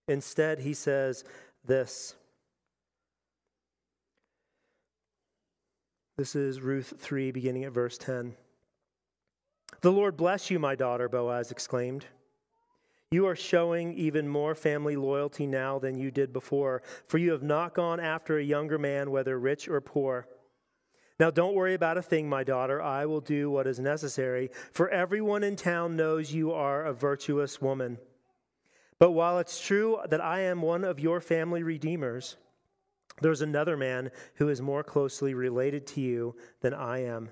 Instead, 0.08 0.58
he 0.60 0.72
says 0.72 1.22
this. 1.64 2.14
This 6.16 6.34
is 6.34 6.60
Ruth 6.60 6.94
3, 6.98 7.30
beginning 7.30 7.64
at 7.64 7.72
verse 7.72 7.98
10. 7.98 8.34
The 9.82 9.92
Lord 9.92 10.16
bless 10.16 10.50
you, 10.50 10.58
my 10.58 10.74
daughter, 10.74 11.08
Boaz 11.08 11.50
exclaimed. 11.52 12.06
You 13.10 13.26
are 13.26 13.36
showing 13.36 13.94
even 13.94 14.28
more 14.28 14.54
family 14.54 14.94
loyalty 14.94 15.46
now 15.46 15.78
than 15.78 15.96
you 15.96 16.10
did 16.10 16.30
before, 16.30 16.82
for 17.06 17.16
you 17.16 17.32
have 17.32 17.42
not 17.42 17.72
gone 17.74 18.00
after 18.00 18.36
a 18.36 18.44
younger 18.44 18.78
man, 18.78 19.10
whether 19.10 19.38
rich 19.38 19.66
or 19.66 19.80
poor. 19.80 20.28
Now, 21.18 21.30
don't 21.30 21.54
worry 21.54 21.72
about 21.72 21.96
a 21.96 22.02
thing, 22.02 22.28
my 22.28 22.44
daughter. 22.44 22.82
I 22.82 23.06
will 23.06 23.22
do 23.22 23.50
what 23.50 23.66
is 23.66 23.80
necessary, 23.80 24.50
for 24.72 24.90
everyone 24.90 25.42
in 25.42 25.56
town 25.56 25.96
knows 25.96 26.34
you 26.34 26.52
are 26.52 26.84
a 26.84 26.92
virtuous 26.92 27.62
woman. 27.62 27.98
But 28.98 29.12
while 29.12 29.38
it's 29.38 29.58
true 29.58 29.98
that 30.08 30.20
I 30.20 30.40
am 30.40 30.60
one 30.60 30.84
of 30.84 31.00
your 31.00 31.20
family 31.22 31.62
redeemers, 31.62 32.36
there's 33.22 33.40
another 33.40 33.76
man 33.76 34.10
who 34.34 34.50
is 34.50 34.60
more 34.60 34.84
closely 34.84 35.32
related 35.32 35.86
to 35.88 36.00
you 36.02 36.36
than 36.60 36.74
I 36.74 37.04
am. 37.04 37.30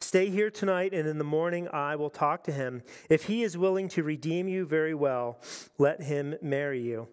Stay 0.00 0.30
here 0.30 0.50
tonight, 0.50 0.94
and 0.94 1.08
in 1.08 1.18
the 1.18 1.24
morning 1.24 1.68
I 1.72 1.96
will 1.96 2.10
talk 2.10 2.44
to 2.44 2.52
him. 2.52 2.82
If 3.10 3.24
he 3.24 3.42
is 3.42 3.58
willing 3.58 3.88
to 3.90 4.02
redeem 4.02 4.48
you, 4.48 4.64
very 4.64 4.94
well, 4.94 5.40
let 5.76 6.02
him 6.02 6.36
marry 6.40 6.80
you. 6.80 7.08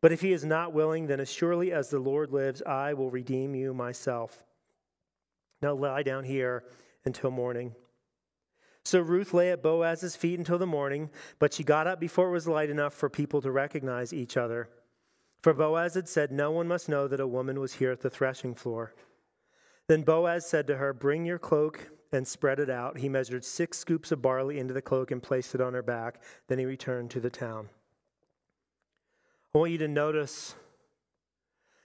But 0.00 0.12
if 0.12 0.20
he 0.20 0.32
is 0.32 0.44
not 0.44 0.72
willing, 0.72 1.06
then 1.06 1.20
as 1.20 1.32
surely 1.32 1.72
as 1.72 1.90
the 1.90 2.00
Lord 2.00 2.32
lives, 2.32 2.60
I 2.62 2.94
will 2.94 3.10
redeem 3.10 3.54
you 3.54 3.72
myself. 3.72 4.44
Now 5.62 5.74
lie 5.74 6.02
down 6.02 6.24
here 6.24 6.64
until 7.04 7.30
morning. 7.30 7.74
So 8.84 9.00
Ruth 9.00 9.32
lay 9.32 9.52
at 9.52 9.62
Boaz's 9.62 10.16
feet 10.16 10.40
until 10.40 10.58
the 10.58 10.66
morning, 10.66 11.08
but 11.38 11.54
she 11.54 11.62
got 11.62 11.86
up 11.86 12.00
before 12.00 12.28
it 12.28 12.32
was 12.32 12.48
light 12.48 12.68
enough 12.68 12.94
for 12.94 13.08
people 13.08 13.40
to 13.42 13.52
recognize 13.52 14.12
each 14.12 14.36
other. 14.36 14.68
For 15.42 15.54
Boaz 15.54 15.94
had 15.94 16.08
said, 16.08 16.32
No 16.32 16.50
one 16.50 16.66
must 16.66 16.88
know 16.88 17.06
that 17.06 17.20
a 17.20 17.26
woman 17.26 17.60
was 17.60 17.74
here 17.74 17.92
at 17.92 18.00
the 18.00 18.10
threshing 18.10 18.54
floor. 18.54 18.92
Then 19.92 20.04
Boaz 20.04 20.46
said 20.46 20.66
to 20.68 20.78
her, 20.78 20.94
Bring 20.94 21.26
your 21.26 21.38
cloak 21.38 21.90
and 22.12 22.26
spread 22.26 22.58
it 22.58 22.70
out. 22.70 22.96
He 22.96 23.10
measured 23.10 23.44
six 23.44 23.76
scoops 23.76 24.10
of 24.10 24.22
barley 24.22 24.58
into 24.58 24.72
the 24.72 24.80
cloak 24.80 25.10
and 25.10 25.22
placed 25.22 25.54
it 25.54 25.60
on 25.60 25.74
her 25.74 25.82
back. 25.82 26.22
Then 26.48 26.58
he 26.58 26.64
returned 26.64 27.10
to 27.10 27.20
the 27.20 27.28
town. 27.28 27.68
I 29.54 29.58
want 29.58 29.70
you 29.70 29.76
to 29.76 29.88
notice 29.88 30.54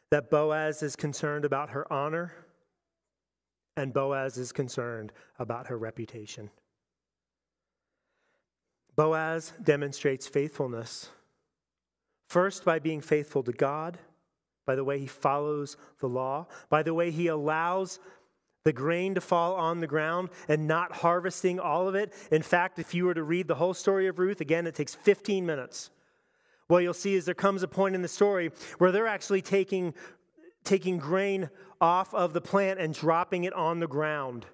that 0.10 0.30
Boaz 0.30 0.82
is 0.84 0.96
concerned 0.96 1.44
about 1.44 1.72
her 1.72 1.92
honor 1.92 2.32
and 3.76 3.92
Boaz 3.92 4.38
is 4.38 4.54
concerned 4.54 5.12
about 5.38 5.68
her 5.68 5.78
reputation. 5.78 6.50
Boaz 8.96 9.52
demonstrates 9.62 10.30
faithfulness, 10.30 11.10
first 12.30 12.64
by 12.64 12.80
being 12.80 13.02
faithful 13.02 13.44
to 13.44 13.52
God, 13.52 14.00
by 14.68 14.76
the 14.76 14.84
way 14.84 15.00
he 15.00 15.08
follows 15.08 15.78
the 16.00 16.08
law, 16.08 16.46
by 16.70 16.84
the 16.84 16.94
way 16.94 17.10
he 17.10 17.26
allows 17.26 18.00
the 18.64 18.74
grain 18.74 19.16
to 19.16 19.22
fall 19.22 19.56
on 19.56 19.80
the 19.80 19.88
ground 19.88 20.30
and 20.50 20.68
not 20.68 20.92
harvesting 20.92 21.60
all 21.60 21.88
of 21.88 21.96
it. 21.96 22.14
In 22.32 22.42
fact, 22.42 22.78
if 22.78 22.94
you 22.94 23.06
were 23.06 23.14
to 23.14 23.24
read 23.24 23.48
the 23.48 23.56
whole 23.56 23.74
story 23.74 24.08
of 24.08 24.20
Ruth, 24.20 24.42
again, 24.42 24.68
it 24.68 24.76
takes 24.76 24.94
15 24.94 25.46
minutes. 25.46 25.90
What 26.68 26.84
you'll 26.84 26.94
see 26.94 27.16
is 27.16 27.24
there 27.24 27.34
comes 27.34 27.64
a 27.64 27.68
point 27.68 27.96
in 27.96 28.02
the 28.02 28.10
story 28.10 28.52
where 28.78 28.92
they're 28.92 29.08
actually 29.08 29.42
taking 29.42 29.94
taking 30.66 30.98
grain 30.98 31.50
off 31.80 32.14
of 32.14 32.34
the 32.34 32.42
plant 32.42 32.78
and 32.78 32.94
dropping 32.94 33.46
it 33.46 33.54
on 33.54 33.80
the 33.80 33.88
ground. 33.88 34.46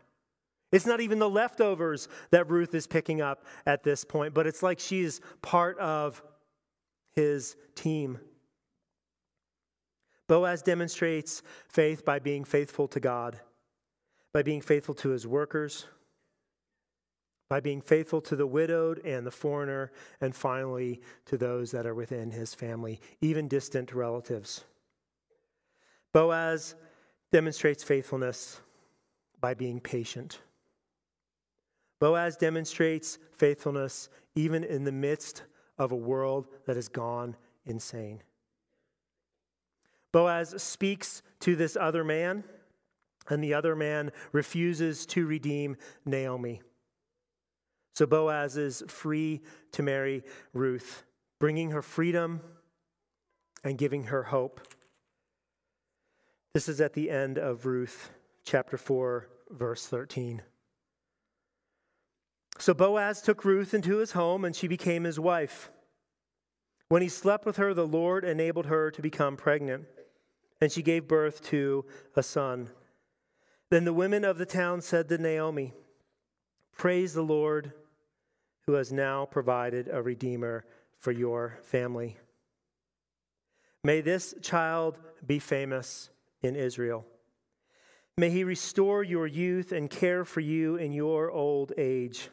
It's 0.71 0.85
not 0.85 1.01
even 1.01 1.17
the 1.17 1.29
leftovers 1.29 2.07
that 2.29 2.49
Ruth 2.51 2.75
is 2.75 2.85
picking 2.85 3.19
up 3.19 3.45
at 3.65 3.83
this 3.83 4.03
point, 4.03 4.35
but 4.35 4.45
it's 4.45 4.61
like 4.61 4.79
she's 4.79 5.21
part 5.41 5.77
of 5.79 6.21
his 7.15 7.55
team. 7.73 8.19
Boaz 10.33 10.63
demonstrates 10.63 11.43
faith 11.67 12.03
by 12.03 12.17
being 12.17 12.43
faithful 12.43 12.87
to 12.87 12.99
God, 12.99 13.39
by 14.33 14.41
being 14.41 14.61
faithful 14.61 14.95
to 14.95 15.09
his 15.09 15.27
workers, 15.27 15.85
by 17.51 17.59
being 17.59 17.81
faithful 17.81 18.19
to 18.21 18.35
the 18.35 18.47
widowed 18.47 18.97
and 19.05 19.27
the 19.27 19.29
foreigner, 19.29 19.91
and 20.21 20.35
finally 20.35 21.01
to 21.27 21.37
those 21.37 21.69
that 21.69 21.85
are 21.85 21.93
within 21.93 22.31
his 22.31 22.55
family, 22.55 22.99
even 23.21 23.47
distant 23.47 23.93
relatives. 23.93 24.63
Boaz 26.13 26.73
demonstrates 27.31 27.83
faithfulness 27.83 28.59
by 29.39 29.53
being 29.53 29.79
patient. 29.79 30.39
Boaz 31.99 32.37
demonstrates 32.37 33.19
faithfulness 33.33 34.09
even 34.33 34.63
in 34.63 34.83
the 34.83 34.91
midst 34.91 35.43
of 35.77 35.91
a 35.91 35.95
world 35.95 36.47
that 36.65 36.75
has 36.75 36.87
gone 36.87 37.35
insane. 37.67 38.23
Boaz 40.13 40.53
speaks 40.61 41.21
to 41.41 41.57
this 41.57 41.75
other 41.75 42.05
man, 42.05 42.45
and 43.29 43.43
the 43.43 43.53
other 43.53 43.75
man 43.75 44.11
refuses 44.31 45.05
to 45.07 45.25
redeem 45.25 45.75
Naomi. 46.05 46.61
So 47.95 48.05
Boaz 48.05 48.55
is 48.55 48.83
free 48.87 49.41
to 49.73 49.83
marry 49.83 50.23
Ruth, 50.53 51.03
bringing 51.39 51.71
her 51.71 51.81
freedom 51.81 52.41
and 53.63 53.77
giving 53.77 54.05
her 54.05 54.23
hope. 54.23 54.61
This 56.53 56.69
is 56.69 56.79
at 56.79 56.93
the 56.93 57.09
end 57.09 57.37
of 57.37 57.65
Ruth 57.65 58.11
chapter 58.45 58.77
4, 58.77 59.27
verse 59.49 59.87
13. 59.87 60.43
So 62.59 62.73
Boaz 62.73 63.21
took 63.21 63.43
Ruth 63.43 63.73
into 63.73 63.97
his 63.97 64.11
home, 64.11 64.45
and 64.45 64.55
she 64.55 64.67
became 64.67 65.05
his 65.05 65.19
wife. 65.19 65.71
When 66.89 67.01
he 67.01 67.09
slept 67.09 67.45
with 67.45 67.57
her, 67.57 67.73
the 67.73 67.87
Lord 67.87 68.23
enabled 68.23 68.67
her 68.67 68.91
to 68.91 69.01
become 69.01 69.35
pregnant, 69.35 69.85
and 70.63 70.71
she 70.71 70.81
gave 70.81 71.09
birth 71.09 71.41
to 71.41 71.83
a 72.15 72.23
son. 72.23 72.69
Then 73.69 73.83
the 73.83 73.91
women 73.91 74.23
of 74.23 74.37
the 74.37 74.45
town 74.45 74.79
said 74.79 75.09
to 75.09 75.17
Naomi, 75.17 75.73
Praise 76.77 77.13
the 77.13 77.21
Lord, 77.21 77.73
who 78.65 78.75
has 78.75 78.89
now 78.89 79.25
provided 79.25 79.89
a 79.91 80.01
redeemer 80.01 80.63
for 80.97 81.11
your 81.11 81.59
family. 81.63 82.15
May 83.83 83.99
this 83.99 84.33
child 84.41 84.97
be 85.27 85.37
famous 85.37 86.09
in 86.41 86.55
Israel. 86.55 87.05
May 88.17 88.29
he 88.29 88.45
restore 88.45 89.03
your 89.03 89.27
youth 89.27 89.73
and 89.73 89.89
care 89.89 90.23
for 90.23 90.39
you 90.39 90.77
in 90.77 90.93
your 90.93 91.29
old 91.29 91.73
age. 91.77 92.29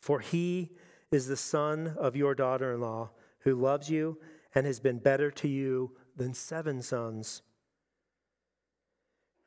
For 0.00 0.20
he 0.20 0.72
is 1.10 1.28
the 1.28 1.38
son 1.38 1.94
of 1.98 2.14
your 2.14 2.34
daughter 2.34 2.74
in 2.74 2.82
law, 2.82 3.12
who 3.38 3.54
loves 3.54 3.88
you 3.88 4.18
and 4.54 4.66
has 4.66 4.80
been 4.80 4.98
better 4.98 5.30
to 5.30 5.48
you 5.48 5.92
than 6.16 6.34
seven 6.34 6.82
sons. 6.82 7.42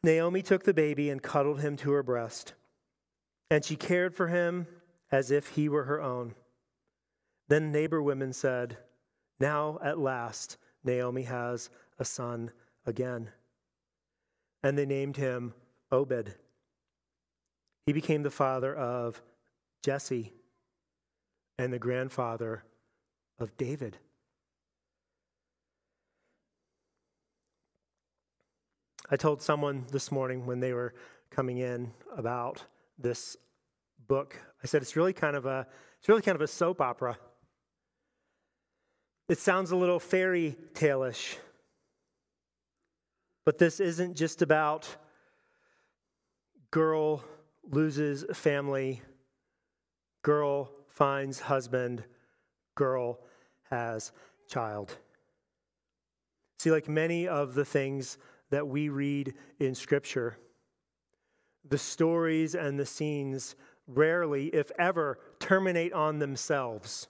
Naomi 0.04 0.42
took 0.42 0.64
the 0.64 0.74
baby 0.74 1.10
and 1.10 1.22
cuddled 1.22 1.62
him 1.62 1.76
to 1.78 1.92
her 1.92 2.04
breast, 2.04 2.54
and 3.50 3.66
she 3.66 3.76
cared 3.76 4.16
for 4.16 4.28
him 4.28 4.68
as 5.12 5.32
if 5.32 5.50
he 5.50 5.68
were 5.68 5.86
her 5.86 6.02
own. 6.02 6.36
Then 7.48 7.72
neighbor 7.72 8.02
women 8.02 8.34
said, 8.34 8.78
Now, 9.40 9.80
at 9.84 10.00
last, 10.00 10.58
Naomi 10.84 11.24
has 11.24 11.70
a 12.00 12.06
son 12.06 12.52
again. 12.86 13.30
And 14.64 14.78
they 14.78 14.86
named 14.86 15.18
him 15.18 15.54
Obed. 15.92 16.34
He 17.86 17.94
became 17.94 18.24
the 18.24 18.32
father 18.32 18.76
of 18.76 19.22
Jesse 19.84 20.34
and 21.58 21.72
the 21.72 21.80
grandfather 21.80 22.64
of 23.40 23.56
David. 23.58 23.98
I 29.10 29.18
told 29.18 29.42
someone 29.42 29.86
this 29.92 30.12
morning 30.12 30.48
when 30.48 30.60
they 30.60 30.74
were 30.74 30.94
coming 31.30 31.60
in 31.60 31.92
about 32.16 32.64
this 32.98 33.38
book. 34.08 34.40
I 34.64 34.68
said 34.68 34.82
it's 34.82 34.96
really 34.96 35.14
kind 35.14 35.36
of 35.36 35.46
a 35.46 35.68
it's 36.00 36.10
really 36.10 36.24
kind 36.24 36.36
of 36.36 36.42
a 36.42 36.48
soap 36.48 36.82
opera. 36.82 37.18
It 39.30 39.38
sounds 39.38 39.72
a 39.72 39.76
little 39.76 40.00
fairy 40.00 40.56
tale-ish. 40.74 41.38
But 43.44 43.58
this 43.58 43.80
isn't 43.80 44.16
just 44.16 44.42
about 44.42 44.88
girl 46.72 47.24
loses 47.72 48.26
family, 48.38 49.02
girl 50.24 50.72
finds 50.88 51.40
husband, 51.40 52.04
girl 52.76 53.20
has 53.70 54.12
child. 54.48 54.98
See, 56.60 56.72
like 56.72 56.88
many 56.88 57.28
of 57.28 57.56
the 57.56 57.66
things 57.66 58.18
that 58.50 58.68
we 58.68 58.90
read 58.90 59.34
in 59.60 59.76
Scripture, 59.76 60.38
the 61.68 61.78
stories 61.78 62.56
and 62.56 62.80
the 62.80 62.86
scenes 62.86 63.56
rarely, 63.88 64.48
if 64.48 64.72
ever, 64.78 65.20
terminate 65.40 65.94
on 65.94 66.20
themselves. 66.20 67.08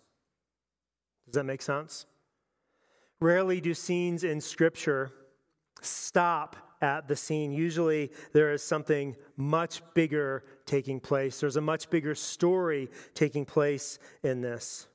Does 1.26 1.36
that 1.36 1.44
make 1.44 1.62
sense? 1.62 2.06
Rarely 3.20 3.62
do 3.62 3.74
scenes 3.74 4.24
in 4.24 4.42
Scripture 4.42 5.12
stop 5.82 6.56
at 6.82 7.08
the 7.08 7.16
scene. 7.16 7.52
Usually 7.52 8.12
there 8.34 8.54
is 8.54 8.62
something 8.62 9.16
much 9.38 9.82
bigger 9.94 10.44
taking 10.66 11.00
place, 11.00 11.40
there's 11.40 11.58
a 11.58 11.62
much 11.62 11.90
bigger 11.90 12.16
story 12.16 12.90
taking 13.14 13.46
place 13.46 14.00
in 14.24 14.42
this. 14.42 14.88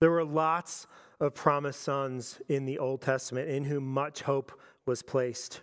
There 0.00 0.10
were 0.10 0.24
lots 0.24 0.86
of 1.24 1.34
promised 1.34 1.80
sons 1.80 2.40
in 2.48 2.66
the 2.66 2.78
Old 2.78 3.00
Testament 3.00 3.48
in 3.48 3.64
whom 3.64 3.84
much 3.84 4.22
hope 4.22 4.52
was 4.86 5.02
placed. 5.02 5.62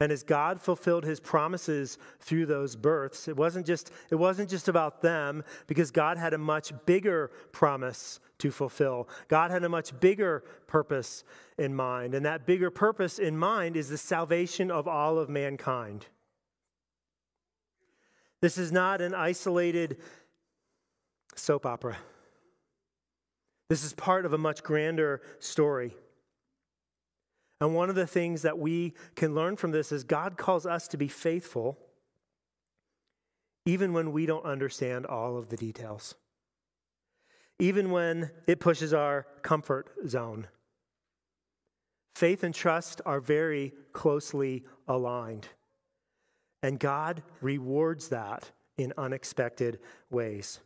And 0.00 0.10
as 0.12 0.22
God 0.22 0.60
fulfilled 0.60 1.04
his 1.04 1.20
promises 1.20 1.98
through 2.20 2.46
those 2.46 2.76
births, 2.76 3.28
it 3.28 3.36
wasn't 3.36 3.64
just, 3.64 3.90
it 4.10 4.16
wasn't 4.16 4.50
just 4.50 4.68
about 4.68 5.00
them, 5.00 5.44
because 5.66 5.90
God 5.90 6.18
had 6.18 6.34
a 6.34 6.38
much 6.38 6.72
bigger 6.84 7.30
promise 7.52 8.20
to 8.38 8.50
fulfill. 8.50 9.08
God 9.28 9.50
had 9.50 9.64
a 9.64 9.68
much 9.68 9.98
bigger 10.00 10.44
purpose 10.66 11.24
in 11.56 11.74
mind. 11.74 12.14
And 12.14 12.26
that 12.26 12.44
bigger 12.44 12.70
purpose 12.70 13.18
in 13.18 13.38
mind 13.38 13.76
is 13.76 13.88
the 13.88 13.96
salvation 13.96 14.70
of 14.70 14.88
all 14.88 15.18
of 15.18 15.28
mankind. 15.28 16.06
This 18.42 18.58
is 18.58 18.72
not 18.72 19.00
an 19.00 19.14
isolated 19.14 19.96
soap 21.36 21.64
opera. 21.64 21.96
This 23.74 23.82
is 23.82 23.92
part 23.92 24.24
of 24.24 24.32
a 24.32 24.38
much 24.38 24.62
grander 24.62 25.20
story. 25.40 25.96
And 27.60 27.74
one 27.74 27.90
of 27.90 27.96
the 27.96 28.06
things 28.06 28.42
that 28.42 28.56
we 28.56 28.94
can 29.16 29.34
learn 29.34 29.56
from 29.56 29.72
this 29.72 29.90
is 29.90 30.04
God 30.04 30.36
calls 30.36 30.64
us 30.64 30.86
to 30.86 30.96
be 30.96 31.08
faithful 31.08 31.76
even 33.66 33.92
when 33.92 34.12
we 34.12 34.26
don't 34.26 34.44
understand 34.44 35.06
all 35.06 35.36
of 35.36 35.48
the 35.48 35.56
details, 35.56 36.14
even 37.58 37.90
when 37.90 38.30
it 38.46 38.60
pushes 38.60 38.94
our 38.94 39.26
comfort 39.42 39.88
zone. 40.06 40.46
Faith 42.14 42.44
and 42.44 42.54
trust 42.54 43.00
are 43.04 43.18
very 43.18 43.72
closely 43.92 44.62
aligned, 44.86 45.48
and 46.62 46.78
God 46.78 47.24
rewards 47.40 48.10
that 48.10 48.52
in 48.78 48.92
unexpected 48.96 49.80
ways. 50.10 50.60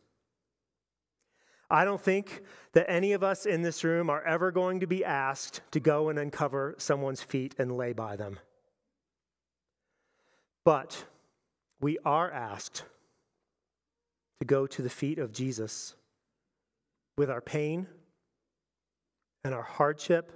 I 1.70 1.84
don't 1.84 2.00
think 2.00 2.42
that 2.72 2.90
any 2.90 3.12
of 3.12 3.22
us 3.22 3.44
in 3.44 3.62
this 3.62 3.84
room 3.84 4.08
are 4.08 4.22
ever 4.22 4.50
going 4.50 4.80
to 4.80 4.86
be 4.86 5.04
asked 5.04 5.60
to 5.72 5.80
go 5.80 6.08
and 6.08 6.18
uncover 6.18 6.74
someone's 6.78 7.22
feet 7.22 7.54
and 7.58 7.76
lay 7.76 7.92
by 7.92 8.16
them. 8.16 8.38
But 10.64 11.04
we 11.80 11.98
are 12.04 12.30
asked 12.30 12.84
to 14.40 14.46
go 14.46 14.66
to 14.66 14.82
the 14.82 14.90
feet 14.90 15.18
of 15.18 15.32
Jesus 15.32 15.94
with 17.16 17.30
our 17.30 17.40
pain 17.40 17.86
and 19.44 19.54
our 19.54 19.62
hardship 19.62 20.32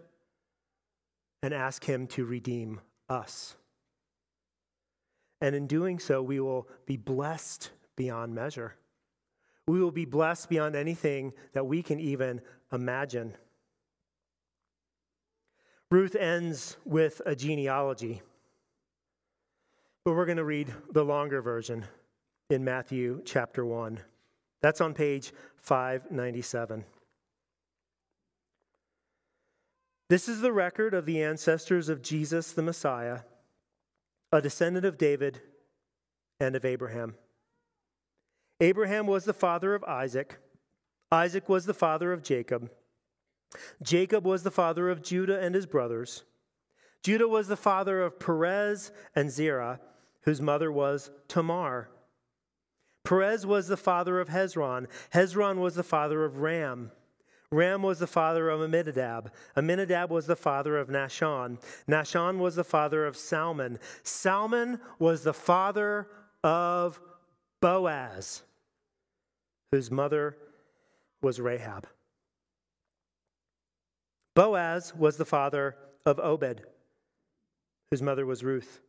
and 1.43 1.55
ask 1.55 1.85
Him 1.85 2.07
to 2.09 2.25
redeem 2.25 2.81
us. 3.09 3.57
And 5.41 5.57
in 5.57 5.67
doing 5.67 5.99
so, 5.99 6.23
we 6.23 6.41
will 6.41 6.69
be 6.87 6.97
blessed 6.97 7.71
beyond 7.97 8.35
measure. 8.35 8.77
We 9.67 9.81
will 9.81 9.93
be 9.93 10.05
blessed 10.05 10.49
beyond 10.49 10.75
anything 10.75 11.33
that 11.53 11.67
we 11.67 11.83
can 11.83 12.01
even 12.01 12.41
imagine. 12.73 13.37
Ruth 15.91 16.17
ends 16.17 16.77
with 16.85 17.21
a 17.27 17.37
genealogy, 17.37 18.23
but 20.05 20.15
we're 20.15 20.27
going 20.27 20.39
to 20.39 20.45
read 20.45 20.73
the 20.91 21.05
longer 21.05 21.43
version 21.43 21.85
in 22.51 22.65
Matthew 22.65 23.21
chapter 23.25 23.65
1. 23.65 24.01
That's 24.63 24.81
on 24.81 24.95
page 24.95 25.33
597. 25.57 26.85
This 30.09 30.29
is 30.29 30.41
the 30.41 30.53
record 30.53 30.93
of 30.93 31.07
the 31.07 31.23
ancestors 31.23 31.89
of 31.89 32.03
Jesus 32.03 32.53
the 32.53 32.63
Messiah, 32.63 33.21
a 34.31 34.41
descendant 34.41 34.85
of 34.85 34.99
David 34.99 35.41
and 36.41 36.55
of 36.55 36.65
Abraham. 36.65 37.15
Abraham 38.63 39.09
was 39.09 39.25
the 39.25 39.33
father 39.33 39.75
of 39.75 39.83
Isaac. 39.83 40.39
Isaac 41.11 41.49
was 41.49 41.67
the 41.67 41.75
father 41.75 42.13
of 42.13 42.23
Jacob. 42.23 42.71
Jacob 43.83 44.25
was 44.25 44.45
the 44.45 44.53
father 44.53 44.89
of 44.89 45.03
Judah 45.03 45.41
and 45.41 45.53
his 45.53 45.67
brothers. 45.67 46.23
Judah 47.03 47.27
was 47.27 47.49
the 47.49 47.57
father 47.57 48.01
of 48.01 48.21
Perez 48.21 48.93
and 49.17 49.33
Zerah, 49.33 49.81
whose 50.21 50.41
mother 50.41 50.71
was 50.71 51.11
Tamar. 51.27 51.91
Perez 53.03 53.45
was 53.45 53.67
the 53.67 53.77
father 53.77 54.21
of 54.21 54.29
Hezron. 54.29 54.87
Hezron 55.13 55.57
was 55.59 55.75
the 55.75 55.83
father 55.83 56.25
of 56.25 56.39
Ram. 56.39 56.93
Ram 57.51 57.83
was 57.83 57.99
the 57.99 58.07
father 58.07 58.49
of 58.49 58.63
Amminadab. 58.63 59.33
Amminadab 59.57 60.09
was 60.09 60.27
the 60.27 60.37
father 60.37 60.79
of 60.79 60.87
Nahshon. 60.87 61.61
Nahshon 61.89 62.39
was 62.39 62.55
the 62.55 62.63
father 62.63 63.07
of 63.07 63.17
Salmon. 63.17 63.81
Salmon 64.05 64.79
was 65.01 65.25
the 65.25 65.35
father 65.35 66.07
of 66.45 67.01
Boaz 67.61 68.45
whose 69.73 69.91
mother 69.91 70.37
was 71.23 71.41
Rahab. 71.41 71.89
Boaz 74.35 74.95
was 74.95 75.17
the 75.17 75.25
father 75.25 75.77
of 76.07 76.21
Obed, 76.21 76.63
whose 77.91 78.03
mother 78.03 78.25
was 78.25 78.45
Ruth. 78.45 78.81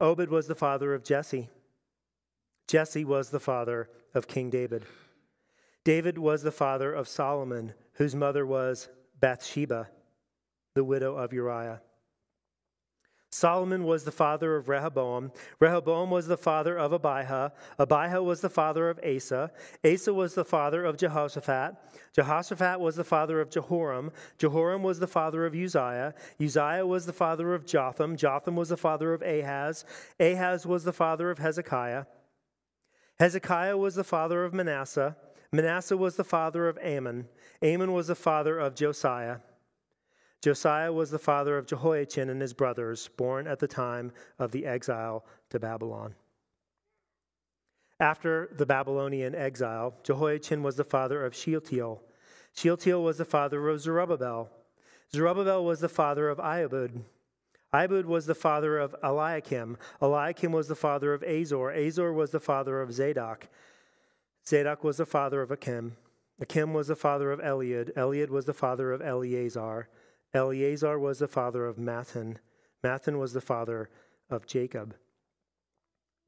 Obed 0.00 0.28
was 0.28 0.46
the 0.46 0.54
father 0.54 0.94
of 0.94 1.04
Jesse. 1.04 1.50
Jesse 2.68 3.04
was 3.04 3.30
the 3.30 3.40
father 3.40 3.88
of 4.14 4.26
King 4.26 4.50
David. 4.50 4.84
David 5.84 6.18
was 6.18 6.42
the 6.42 6.52
father 6.52 6.92
of 6.92 7.08
Solomon, 7.08 7.74
whose 7.94 8.14
mother 8.14 8.44
was 8.44 8.88
Bathsheba, 9.20 9.88
the 10.74 10.84
widow 10.84 11.16
of 11.16 11.32
Uriah. 11.32 11.80
Solomon 13.30 13.84
was 13.84 14.04
the 14.04 14.12
father 14.12 14.56
of 14.56 14.68
Rehoboam. 14.68 15.32
Rehoboam 15.58 16.10
was 16.10 16.26
the 16.26 16.36
father 16.36 16.78
of 16.78 16.92
Abijah. 16.92 17.52
Abijah 17.78 18.22
was 18.22 18.40
the 18.40 18.48
father 18.48 18.88
of 18.88 19.00
Asa. 19.04 19.50
Asa 19.84 20.14
was 20.14 20.34
the 20.34 20.44
father 20.44 20.84
of 20.84 20.96
Jehoshaphat. 20.96 21.74
Jehoshaphat 22.14 22.80
was 22.80 22.96
the 22.96 23.04
father 23.04 23.40
of 23.40 23.50
Jehoram. 23.50 24.12
Jehoram 24.38 24.82
was 24.82 25.00
the 25.00 25.06
father 25.06 25.44
of 25.44 25.54
Uzziah. 25.54 26.14
Uzziah 26.40 26.86
was 26.86 27.04
the 27.04 27.12
father 27.12 27.52
of 27.52 27.66
Jotham. 27.66 28.16
Jotham 28.16 28.56
was 28.56 28.68
the 28.68 28.76
father 28.76 29.12
of 29.12 29.22
Ahaz. 29.22 29.84
Ahaz 30.20 30.64
was 30.64 30.84
the 30.84 30.92
father 30.92 31.30
of 31.30 31.38
Hezekiah. 31.38 32.04
Hezekiah 33.18 33.76
was 33.76 33.96
the 33.96 34.04
father 34.04 34.44
of 34.44 34.54
Manasseh. 34.54 35.16
Manasseh 35.52 35.96
was 35.96 36.16
the 36.16 36.24
father 36.24 36.68
of 36.68 36.78
Amon. 36.78 37.26
Amon 37.62 37.92
was 37.92 38.06
the 38.06 38.14
father 38.14 38.58
of 38.58 38.74
Josiah. 38.74 39.38
Josiah 40.42 40.92
was 40.92 41.10
the 41.10 41.18
father 41.18 41.58
of 41.58 41.66
Jehoiachin 41.66 42.30
and 42.30 42.40
his 42.40 42.52
brothers, 42.52 43.08
born 43.16 43.46
at 43.46 43.58
the 43.58 43.68
time 43.68 44.12
of 44.38 44.52
the 44.52 44.66
exile 44.66 45.24
to 45.50 45.58
Babylon. 45.58 46.14
After 47.98 48.50
the 48.56 48.66
Babylonian 48.66 49.34
exile, 49.34 49.94
Jehoiachin 50.02 50.62
was 50.62 50.76
the 50.76 50.84
father 50.84 51.24
of 51.24 51.34
Shealtiel. 51.34 52.02
Shealtiel 52.54 53.02
was 53.02 53.18
the 53.18 53.24
father 53.24 53.68
of 53.68 53.80
Zerubbabel. 53.80 54.50
Zerubbabel 55.12 55.64
was 55.64 55.80
the 55.80 55.88
father 55.88 56.28
of 56.28 56.38
Abiud. 56.38 57.02
Abiud 57.72 58.04
was 58.04 58.26
the 58.26 58.34
father 58.34 58.78
of 58.78 58.94
Eliakim. 59.02 59.76
Eliakim 60.00 60.52
was 60.52 60.68
the 60.68 60.74
father 60.74 61.12
of 61.12 61.22
Azor. 61.22 61.70
Azor 61.70 62.12
was 62.12 62.30
the 62.30 62.40
father 62.40 62.80
of 62.80 62.92
Zadok. 62.92 63.48
Zadok 64.46 64.84
was 64.84 64.98
the 64.98 65.06
father 65.06 65.42
of 65.42 65.50
Achim. 65.50 65.96
Achim 66.40 66.74
was 66.74 66.88
the 66.88 66.96
father 66.96 67.32
of 67.32 67.40
Eliud. 67.40 67.92
Eliud 67.94 68.28
was 68.28 68.44
the 68.44 68.54
father 68.54 68.92
of 68.92 69.00
Eleazar. 69.00 69.88
Eleazar 70.36 70.98
was 70.98 71.18
the 71.18 71.28
father 71.28 71.66
of 71.66 71.76
Matthan. 71.76 72.36
Matthan 72.84 73.18
was 73.18 73.32
the 73.32 73.40
father 73.40 73.88
of 74.28 74.46
Jacob. 74.46 74.94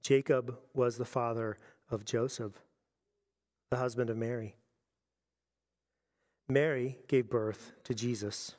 Jacob 0.02 0.56
was 0.72 0.96
the 0.96 1.04
father 1.04 1.58
of 1.90 2.04
Joseph, 2.04 2.62
the 3.70 3.76
husband 3.76 4.08
of 4.08 4.16
Mary. 4.16 4.56
Mary 6.48 6.98
gave 7.06 7.28
birth 7.28 7.72
to 7.84 7.94
Jesus, 7.94 8.56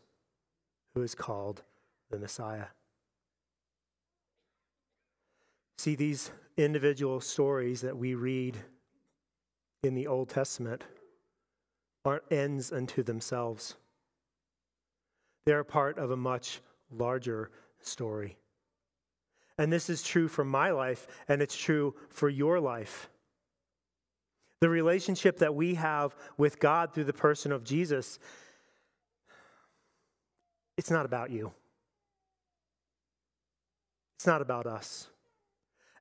who 0.93 1.02
is 1.02 1.16
called 1.16 1.64
the 2.12 2.20
Messiah. 2.20 2.68
See, 5.80 5.95
these 5.95 6.30
individual 6.58 7.22
stories 7.22 7.82
that 7.82 7.97
we 7.97 8.14
read 8.14 8.58
in 9.82 9.95
the 9.95 10.06
Old 10.06 10.30
Testament 10.30 10.84
aren't 12.06 12.32
ends 12.32 12.72
unto 12.72 13.02
themselves. 13.02 13.76
They're 15.46 15.64
part 15.64 15.98
of 15.98 16.12
a 16.12 16.18
much 16.18 16.62
larger 16.92 17.52
story. 17.82 18.38
And 19.58 19.72
this 19.74 19.90
is 19.90 20.04
true 20.04 20.28
for 20.28 20.46
my 20.46 20.72
life, 20.72 21.08
and 21.28 21.42
it's 21.42 21.58
true 21.58 21.96
for 22.10 22.30
your 22.30 22.60
life. 22.60 23.10
The 24.62 24.70
relationship 24.70 25.40
that 25.40 25.56
we 25.56 25.76
have 25.76 26.16
with 26.38 26.60
God 26.60 26.94
through 26.94 27.06
the 27.06 27.14
person 27.14 27.52
of 27.52 27.64
Jesus, 27.64 28.20
it's 30.78 30.92
not 30.92 31.06
about 31.06 31.30
you. 31.30 31.52
It's 34.18 34.28
not 34.28 34.42
about 34.42 34.66
us. 34.66 35.08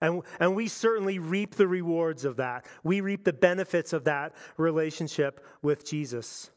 And, 0.00 0.22
and 0.38 0.54
we 0.54 0.68
certainly 0.68 1.18
reap 1.18 1.56
the 1.56 1.66
rewards 1.66 2.24
of 2.24 2.36
that. 2.36 2.64
We 2.84 3.00
reap 3.00 3.24
the 3.24 3.32
benefits 3.32 3.92
of 3.92 4.04
that 4.04 4.34
relationship 4.56 5.44
with 5.62 5.84
Jesus. 5.84 6.50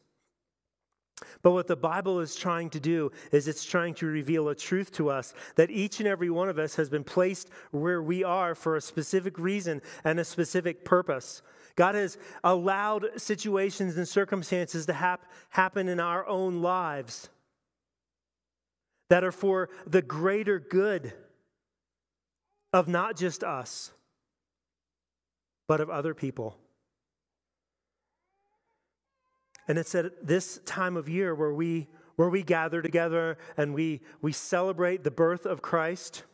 But 1.42 1.52
what 1.52 1.66
the 1.66 1.76
Bible 1.76 2.20
is 2.20 2.36
trying 2.36 2.70
to 2.70 2.80
do 2.80 3.12
is 3.30 3.48
it's 3.48 3.64
trying 3.64 3.94
to 3.94 4.06
reveal 4.06 4.48
a 4.48 4.54
truth 4.54 4.92
to 4.92 5.10
us 5.10 5.34
that 5.56 5.70
each 5.70 6.00
and 6.00 6.08
every 6.08 6.30
one 6.30 6.48
of 6.48 6.58
us 6.58 6.76
has 6.76 6.88
been 6.88 7.04
placed 7.04 7.50
where 7.70 8.02
we 8.02 8.24
are 8.24 8.54
for 8.54 8.76
a 8.76 8.80
specific 8.80 9.38
reason 9.38 9.82
and 10.04 10.20
a 10.20 10.24
specific 10.24 10.84
purpose. 10.84 11.42
God 11.74 11.94
has 11.94 12.18
allowed 12.44 13.08
situations 13.16 13.96
and 13.96 14.06
circumstances 14.06 14.86
to 14.86 14.92
hap- 14.92 15.30
happen 15.50 15.88
in 15.88 16.00
our 16.00 16.26
own 16.26 16.60
lives 16.60 17.30
that 19.08 19.24
are 19.24 19.32
for 19.32 19.68
the 19.86 20.02
greater 20.02 20.58
good 20.58 21.12
of 22.72 22.88
not 22.88 23.16
just 23.16 23.44
us, 23.44 23.90
but 25.68 25.80
of 25.80 25.90
other 25.90 26.14
people. 26.14 26.56
And 29.72 29.78
it's 29.78 29.94
at 29.94 30.26
this 30.26 30.60
time 30.66 30.98
of 30.98 31.08
year 31.08 31.34
where 31.34 31.54
we, 31.54 31.88
where 32.16 32.28
we 32.28 32.42
gather 32.42 32.82
together 32.82 33.38
and 33.56 33.72
we, 33.72 34.02
we 34.20 34.30
celebrate 34.30 35.02
the 35.02 35.10
birth 35.10 35.46
of 35.46 35.62
Christ. 35.62 36.24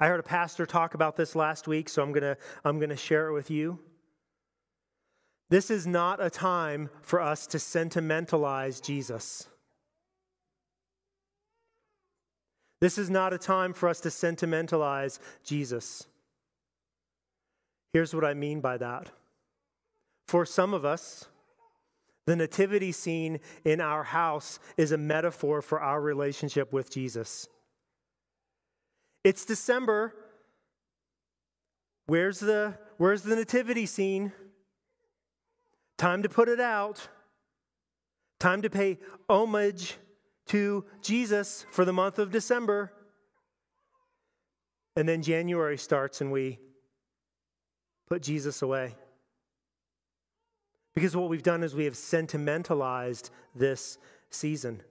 I 0.00 0.08
heard 0.08 0.18
a 0.18 0.24
pastor 0.24 0.66
talk 0.66 0.94
about 0.94 1.14
this 1.14 1.36
last 1.36 1.68
week, 1.68 1.88
so 1.88 2.02
I'm 2.02 2.10
going 2.10 2.24
to 2.24 2.36
I'm 2.64 2.80
going 2.80 2.90
to 2.90 2.96
share 2.96 3.28
it 3.28 3.34
with 3.34 3.52
you. 3.52 3.78
This 5.48 5.70
is 5.70 5.86
not 5.86 6.20
a 6.20 6.28
time 6.28 6.90
for 7.02 7.20
us 7.20 7.46
to 7.46 7.60
sentimentalize 7.60 8.80
Jesus. 8.80 9.46
This 12.80 12.98
is 12.98 13.08
not 13.08 13.32
a 13.32 13.38
time 13.38 13.72
for 13.72 13.88
us 13.88 14.00
to 14.00 14.10
sentimentalize 14.10 15.20
Jesus. 15.44 16.08
Here's 17.92 18.12
what 18.12 18.24
I 18.24 18.34
mean 18.34 18.60
by 18.60 18.76
that. 18.78 19.10
For 20.26 20.44
some 20.44 20.74
of 20.74 20.84
us, 20.84 21.28
the 22.28 22.36
nativity 22.36 22.92
scene 22.92 23.40
in 23.64 23.80
our 23.80 24.04
house 24.04 24.60
is 24.76 24.92
a 24.92 24.98
metaphor 24.98 25.62
for 25.62 25.80
our 25.80 25.98
relationship 25.98 26.74
with 26.74 26.90
Jesus. 26.90 27.48
It's 29.24 29.46
December. 29.46 30.14
Where's 32.04 32.38
the, 32.38 32.76
where's 32.98 33.22
the 33.22 33.34
nativity 33.34 33.86
scene? 33.86 34.32
Time 35.96 36.22
to 36.22 36.28
put 36.28 36.50
it 36.50 36.60
out. 36.60 37.08
Time 38.38 38.60
to 38.60 38.68
pay 38.68 38.98
homage 39.30 39.96
to 40.48 40.84
Jesus 41.00 41.64
for 41.70 41.86
the 41.86 41.94
month 41.94 42.18
of 42.18 42.30
December. 42.30 42.92
And 44.96 45.08
then 45.08 45.22
January 45.22 45.78
starts 45.78 46.20
and 46.20 46.30
we 46.30 46.58
put 48.06 48.20
Jesus 48.20 48.60
away. 48.60 48.96
Because 50.98 51.14
what 51.14 51.28
we've 51.28 51.44
done 51.44 51.62
is 51.62 51.76
we 51.76 51.84
have 51.84 51.96
sentimentalized 51.96 53.30
this 53.54 53.98
season. 54.30 54.82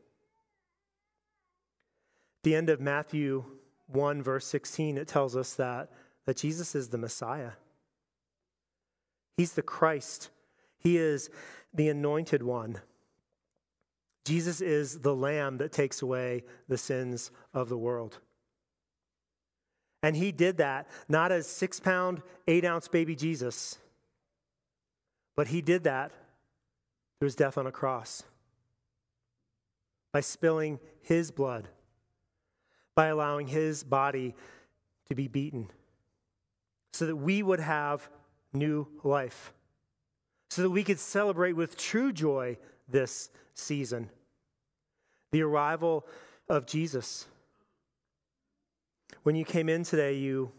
the 2.43 2.55
end 2.55 2.69
of 2.69 2.79
Matthew 2.79 3.43
1, 3.87 4.23
verse 4.23 4.47
16, 4.47 4.97
it 4.97 5.09
tells 5.09 5.35
us 5.35 5.55
that, 5.55 5.91
that 6.25 6.37
Jesus 6.37 6.75
is 6.75 6.87
the 6.87 6.97
Messiah. 6.97 7.51
He's 9.35 9.51
the 9.51 9.61
Christ. 9.61 10.29
He 10.79 10.95
is 10.95 11.29
the 11.73 11.89
anointed 11.89 12.41
one. 12.41 12.79
Jesus 14.23 14.61
is 14.61 15.01
the 15.01 15.13
lamb 15.13 15.57
that 15.57 15.73
takes 15.73 16.01
away 16.01 16.45
the 16.69 16.77
sins 16.77 17.31
of 17.53 17.67
the 17.67 17.77
world. 17.77 18.19
And 20.01 20.15
he 20.15 20.31
did 20.31 20.55
that 20.55 20.87
not 21.09 21.33
as 21.33 21.47
six 21.47 21.81
pound, 21.81 22.21
eight 22.47 22.63
ounce 22.63 22.87
baby 22.87 23.13
Jesus. 23.13 23.77
But 25.37 25.47
he 25.47 25.61
did 25.61 25.83
that 25.85 26.11
through 27.19 27.27
his 27.27 27.35
death 27.35 27.57
on 27.57 27.67
a 27.67 27.71
cross 27.71 28.23
by 30.11 30.19
spilling 30.19 30.79
his 31.01 31.31
blood, 31.31 31.69
by 32.95 33.07
allowing 33.07 33.47
his 33.47 33.83
body 33.83 34.35
to 35.07 35.15
be 35.15 35.27
beaten, 35.27 35.69
so 36.91 37.05
that 37.05 37.15
we 37.15 37.43
would 37.43 37.59
have 37.59 38.09
new 38.51 38.87
life, 39.03 39.53
so 40.49 40.63
that 40.63 40.71
we 40.71 40.83
could 40.83 40.99
celebrate 40.99 41.53
with 41.53 41.77
true 41.77 42.11
joy 42.11 42.57
this 42.89 43.29
season 43.53 44.09
the 45.31 45.43
arrival 45.43 46.05
of 46.49 46.65
Jesus. 46.65 47.27
When 49.23 49.35
you 49.35 49.45
came 49.45 49.69
in 49.69 49.83
today, 49.83 50.15
you 50.15 50.51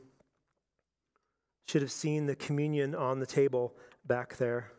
should 1.67 1.83
have 1.83 1.91
seen 1.91 2.27
the 2.27 2.37
communion 2.37 2.95
on 2.95 3.19
the 3.19 3.27
table 3.27 3.75
back 4.09 4.37
there. 4.39 4.73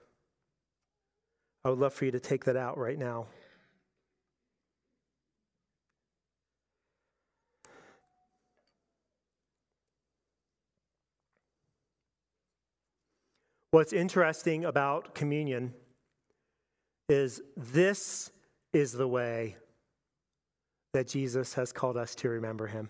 I 1.63 1.69
would 1.69 1.79
love 1.79 1.93
for 1.93 2.05
you 2.05 2.11
to 2.11 2.19
take 2.19 2.45
that 2.45 2.57
out 2.57 2.77
right 2.77 2.97
now. 2.97 3.27
What's 13.71 13.93
interesting 13.93 14.65
about 14.65 15.13
communion 15.13 15.75
is 17.07 17.39
this 17.55 18.31
is 18.73 18.93
the 18.93 19.07
way 19.07 19.57
that 20.93 21.07
Jesus 21.07 21.53
has 21.53 21.71
called 21.71 21.95
us 21.95 22.15
to 22.15 22.29
remember 22.29 22.65
him. 22.65 22.89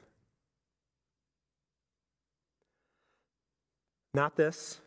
Not 4.13 4.37
this, 4.37 4.79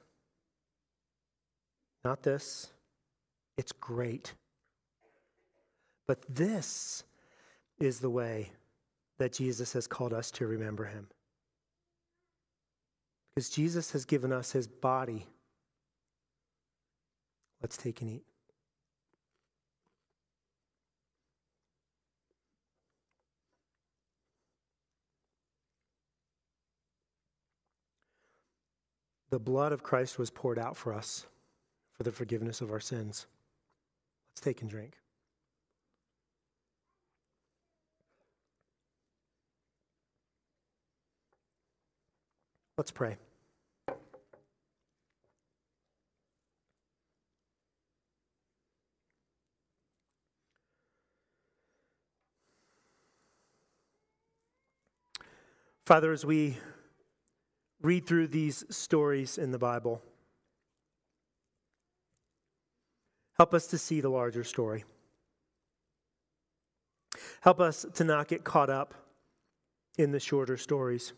not 2.05 2.23
this. 2.23 2.71
It's 3.57 3.73
great. 3.73 4.35
But 6.07 6.25
this 6.29 7.05
is 7.79 8.01
the 8.01 8.11
way 8.11 8.51
that 9.19 9.33
Jesus 9.33 9.73
has 9.75 9.87
called 9.87 10.13
us 10.13 10.31
to 10.33 10.47
remember 10.47 10.85
him. 10.85 11.07
Because 13.35 13.51
Jesus 13.51 13.93
has 13.93 14.05
given 14.05 14.33
us 14.33 14.53
his 14.53 14.67
body. 14.67 15.27
Let's 17.61 17.77
take 17.77 18.01
and 18.01 18.11
eat. 18.11 18.25
The 29.31 29.39
blood 29.39 29.73
of 29.73 29.83
Christ 29.83 30.19
was 30.19 30.29
poured 30.29 30.59
out 30.59 30.77
for 30.77 30.93
us 30.93 31.27
for 32.03 32.11
the 32.11 32.17
forgiveness 32.17 32.61
of 32.61 32.73
our 32.73 32.81
sins. 32.81 33.27
Let's 34.33 34.41
take 34.41 34.61
and 34.61 34.69
drink. 34.69 34.97
Let's 42.77 42.91
pray. 42.91 43.19
Father, 55.87 56.11
as 56.11 56.25
we 56.25 56.57
read 57.81 58.07
through 58.07 58.27
these 58.27 58.65
stories 58.71 59.39
in 59.39 59.53
the 59.53 59.59
Bible, 59.59 60.03
Help 63.43 63.55
us 63.55 63.67
to 63.67 63.77
see 63.77 64.01
the 64.01 64.09
larger 64.09 64.45
story. 64.45 64.85
Help 67.41 67.59
us 67.59 67.85
to 67.95 68.05
not 68.05 68.29
get 68.29 68.45
caught 68.45 68.71
up 68.71 68.95
in 69.99 70.13
the 70.13 70.21
shorter 70.21 70.57
stories. 70.57 71.13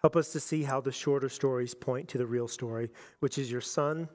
Help 0.00 0.16
us 0.16 0.32
to 0.32 0.40
see 0.40 0.64
how 0.64 0.80
the 0.80 0.90
shorter 0.90 1.28
stories 1.28 1.72
point 1.72 2.08
to 2.08 2.18
the 2.18 2.26
real 2.26 2.48
story, 2.48 2.90
which 3.20 3.38
is 3.38 3.52
your 3.52 3.60
son 3.60 4.08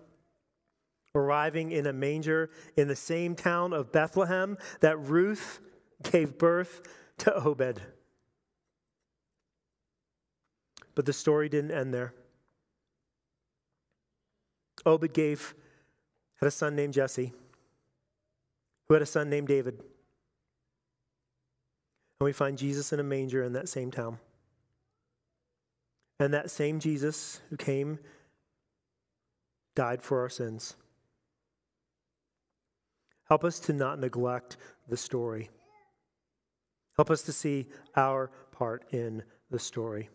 arriving 1.15 1.71
in 1.71 1.88
a 1.88 1.93
manger 1.93 2.49
in 2.75 2.89
the 2.89 2.93
same 2.93 3.33
town 3.33 3.71
of 3.71 3.93
Bethlehem 3.93 4.57
that 4.81 4.99
Ruth 4.99 5.61
gave 6.11 6.38
birth 6.38 6.81
to 7.19 7.33
Obed. 7.33 7.81
But 10.95 11.05
the 11.05 11.13
story 11.13 11.47
didn't 11.47 11.71
end 11.71 11.93
there. 11.93 12.13
Obed 14.85 15.13
gave 15.13 15.55
had 16.38 16.47
a 16.47 16.51
son 16.51 16.75
named 16.75 16.93
Jesse 16.93 17.33
who 18.88 18.93
had 18.93 19.03
a 19.03 19.07
son 19.07 19.29
named 19.29 19.47
David. 19.47 19.75
And 22.19 22.25
we 22.25 22.33
find 22.33 22.57
Jesus 22.57 22.93
in 22.93 22.99
a 22.99 23.03
manger 23.03 23.43
in 23.43 23.53
that 23.53 23.69
same 23.69 23.91
town. 23.91 24.19
And 26.19 26.33
that 26.33 26.49
same 26.49 26.79
Jesus 26.79 27.41
who 27.49 27.57
came 27.57 27.99
died 29.75 30.01
for 30.01 30.21
our 30.21 30.29
sins. 30.29 30.75
Help 33.27 33.43
us 33.43 33.59
to 33.59 33.73
not 33.73 33.99
neglect 33.99 34.57
the 34.88 34.97
story. 34.97 35.49
Help 36.95 37.11
us 37.11 37.21
to 37.23 37.31
see 37.31 37.67
our 37.95 38.31
part 38.51 38.85
in 38.91 39.21
the 39.51 39.59
story. 39.59 40.09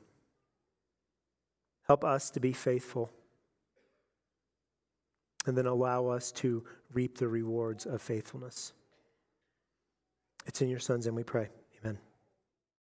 Help 1.87 2.05
us 2.05 2.31
to 2.31 2.41
be 2.41 2.53
faithful. 2.53 3.11
And 5.47 5.57
then 5.57 5.67
allow 5.67 6.07
us 6.07 6.31
to 6.33 6.65
reap 6.93 7.19
the 7.19 7.29
rewards 7.29 7.87
of 7.87 8.01
faithfulness. 8.01 8.73
It's 10.47 10.63
in 10.63 10.69
your 10.69 10.79
Son's 10.79 11.07
and 11.07 11.17
we 11.17 11.25
pray. 11.25 11.49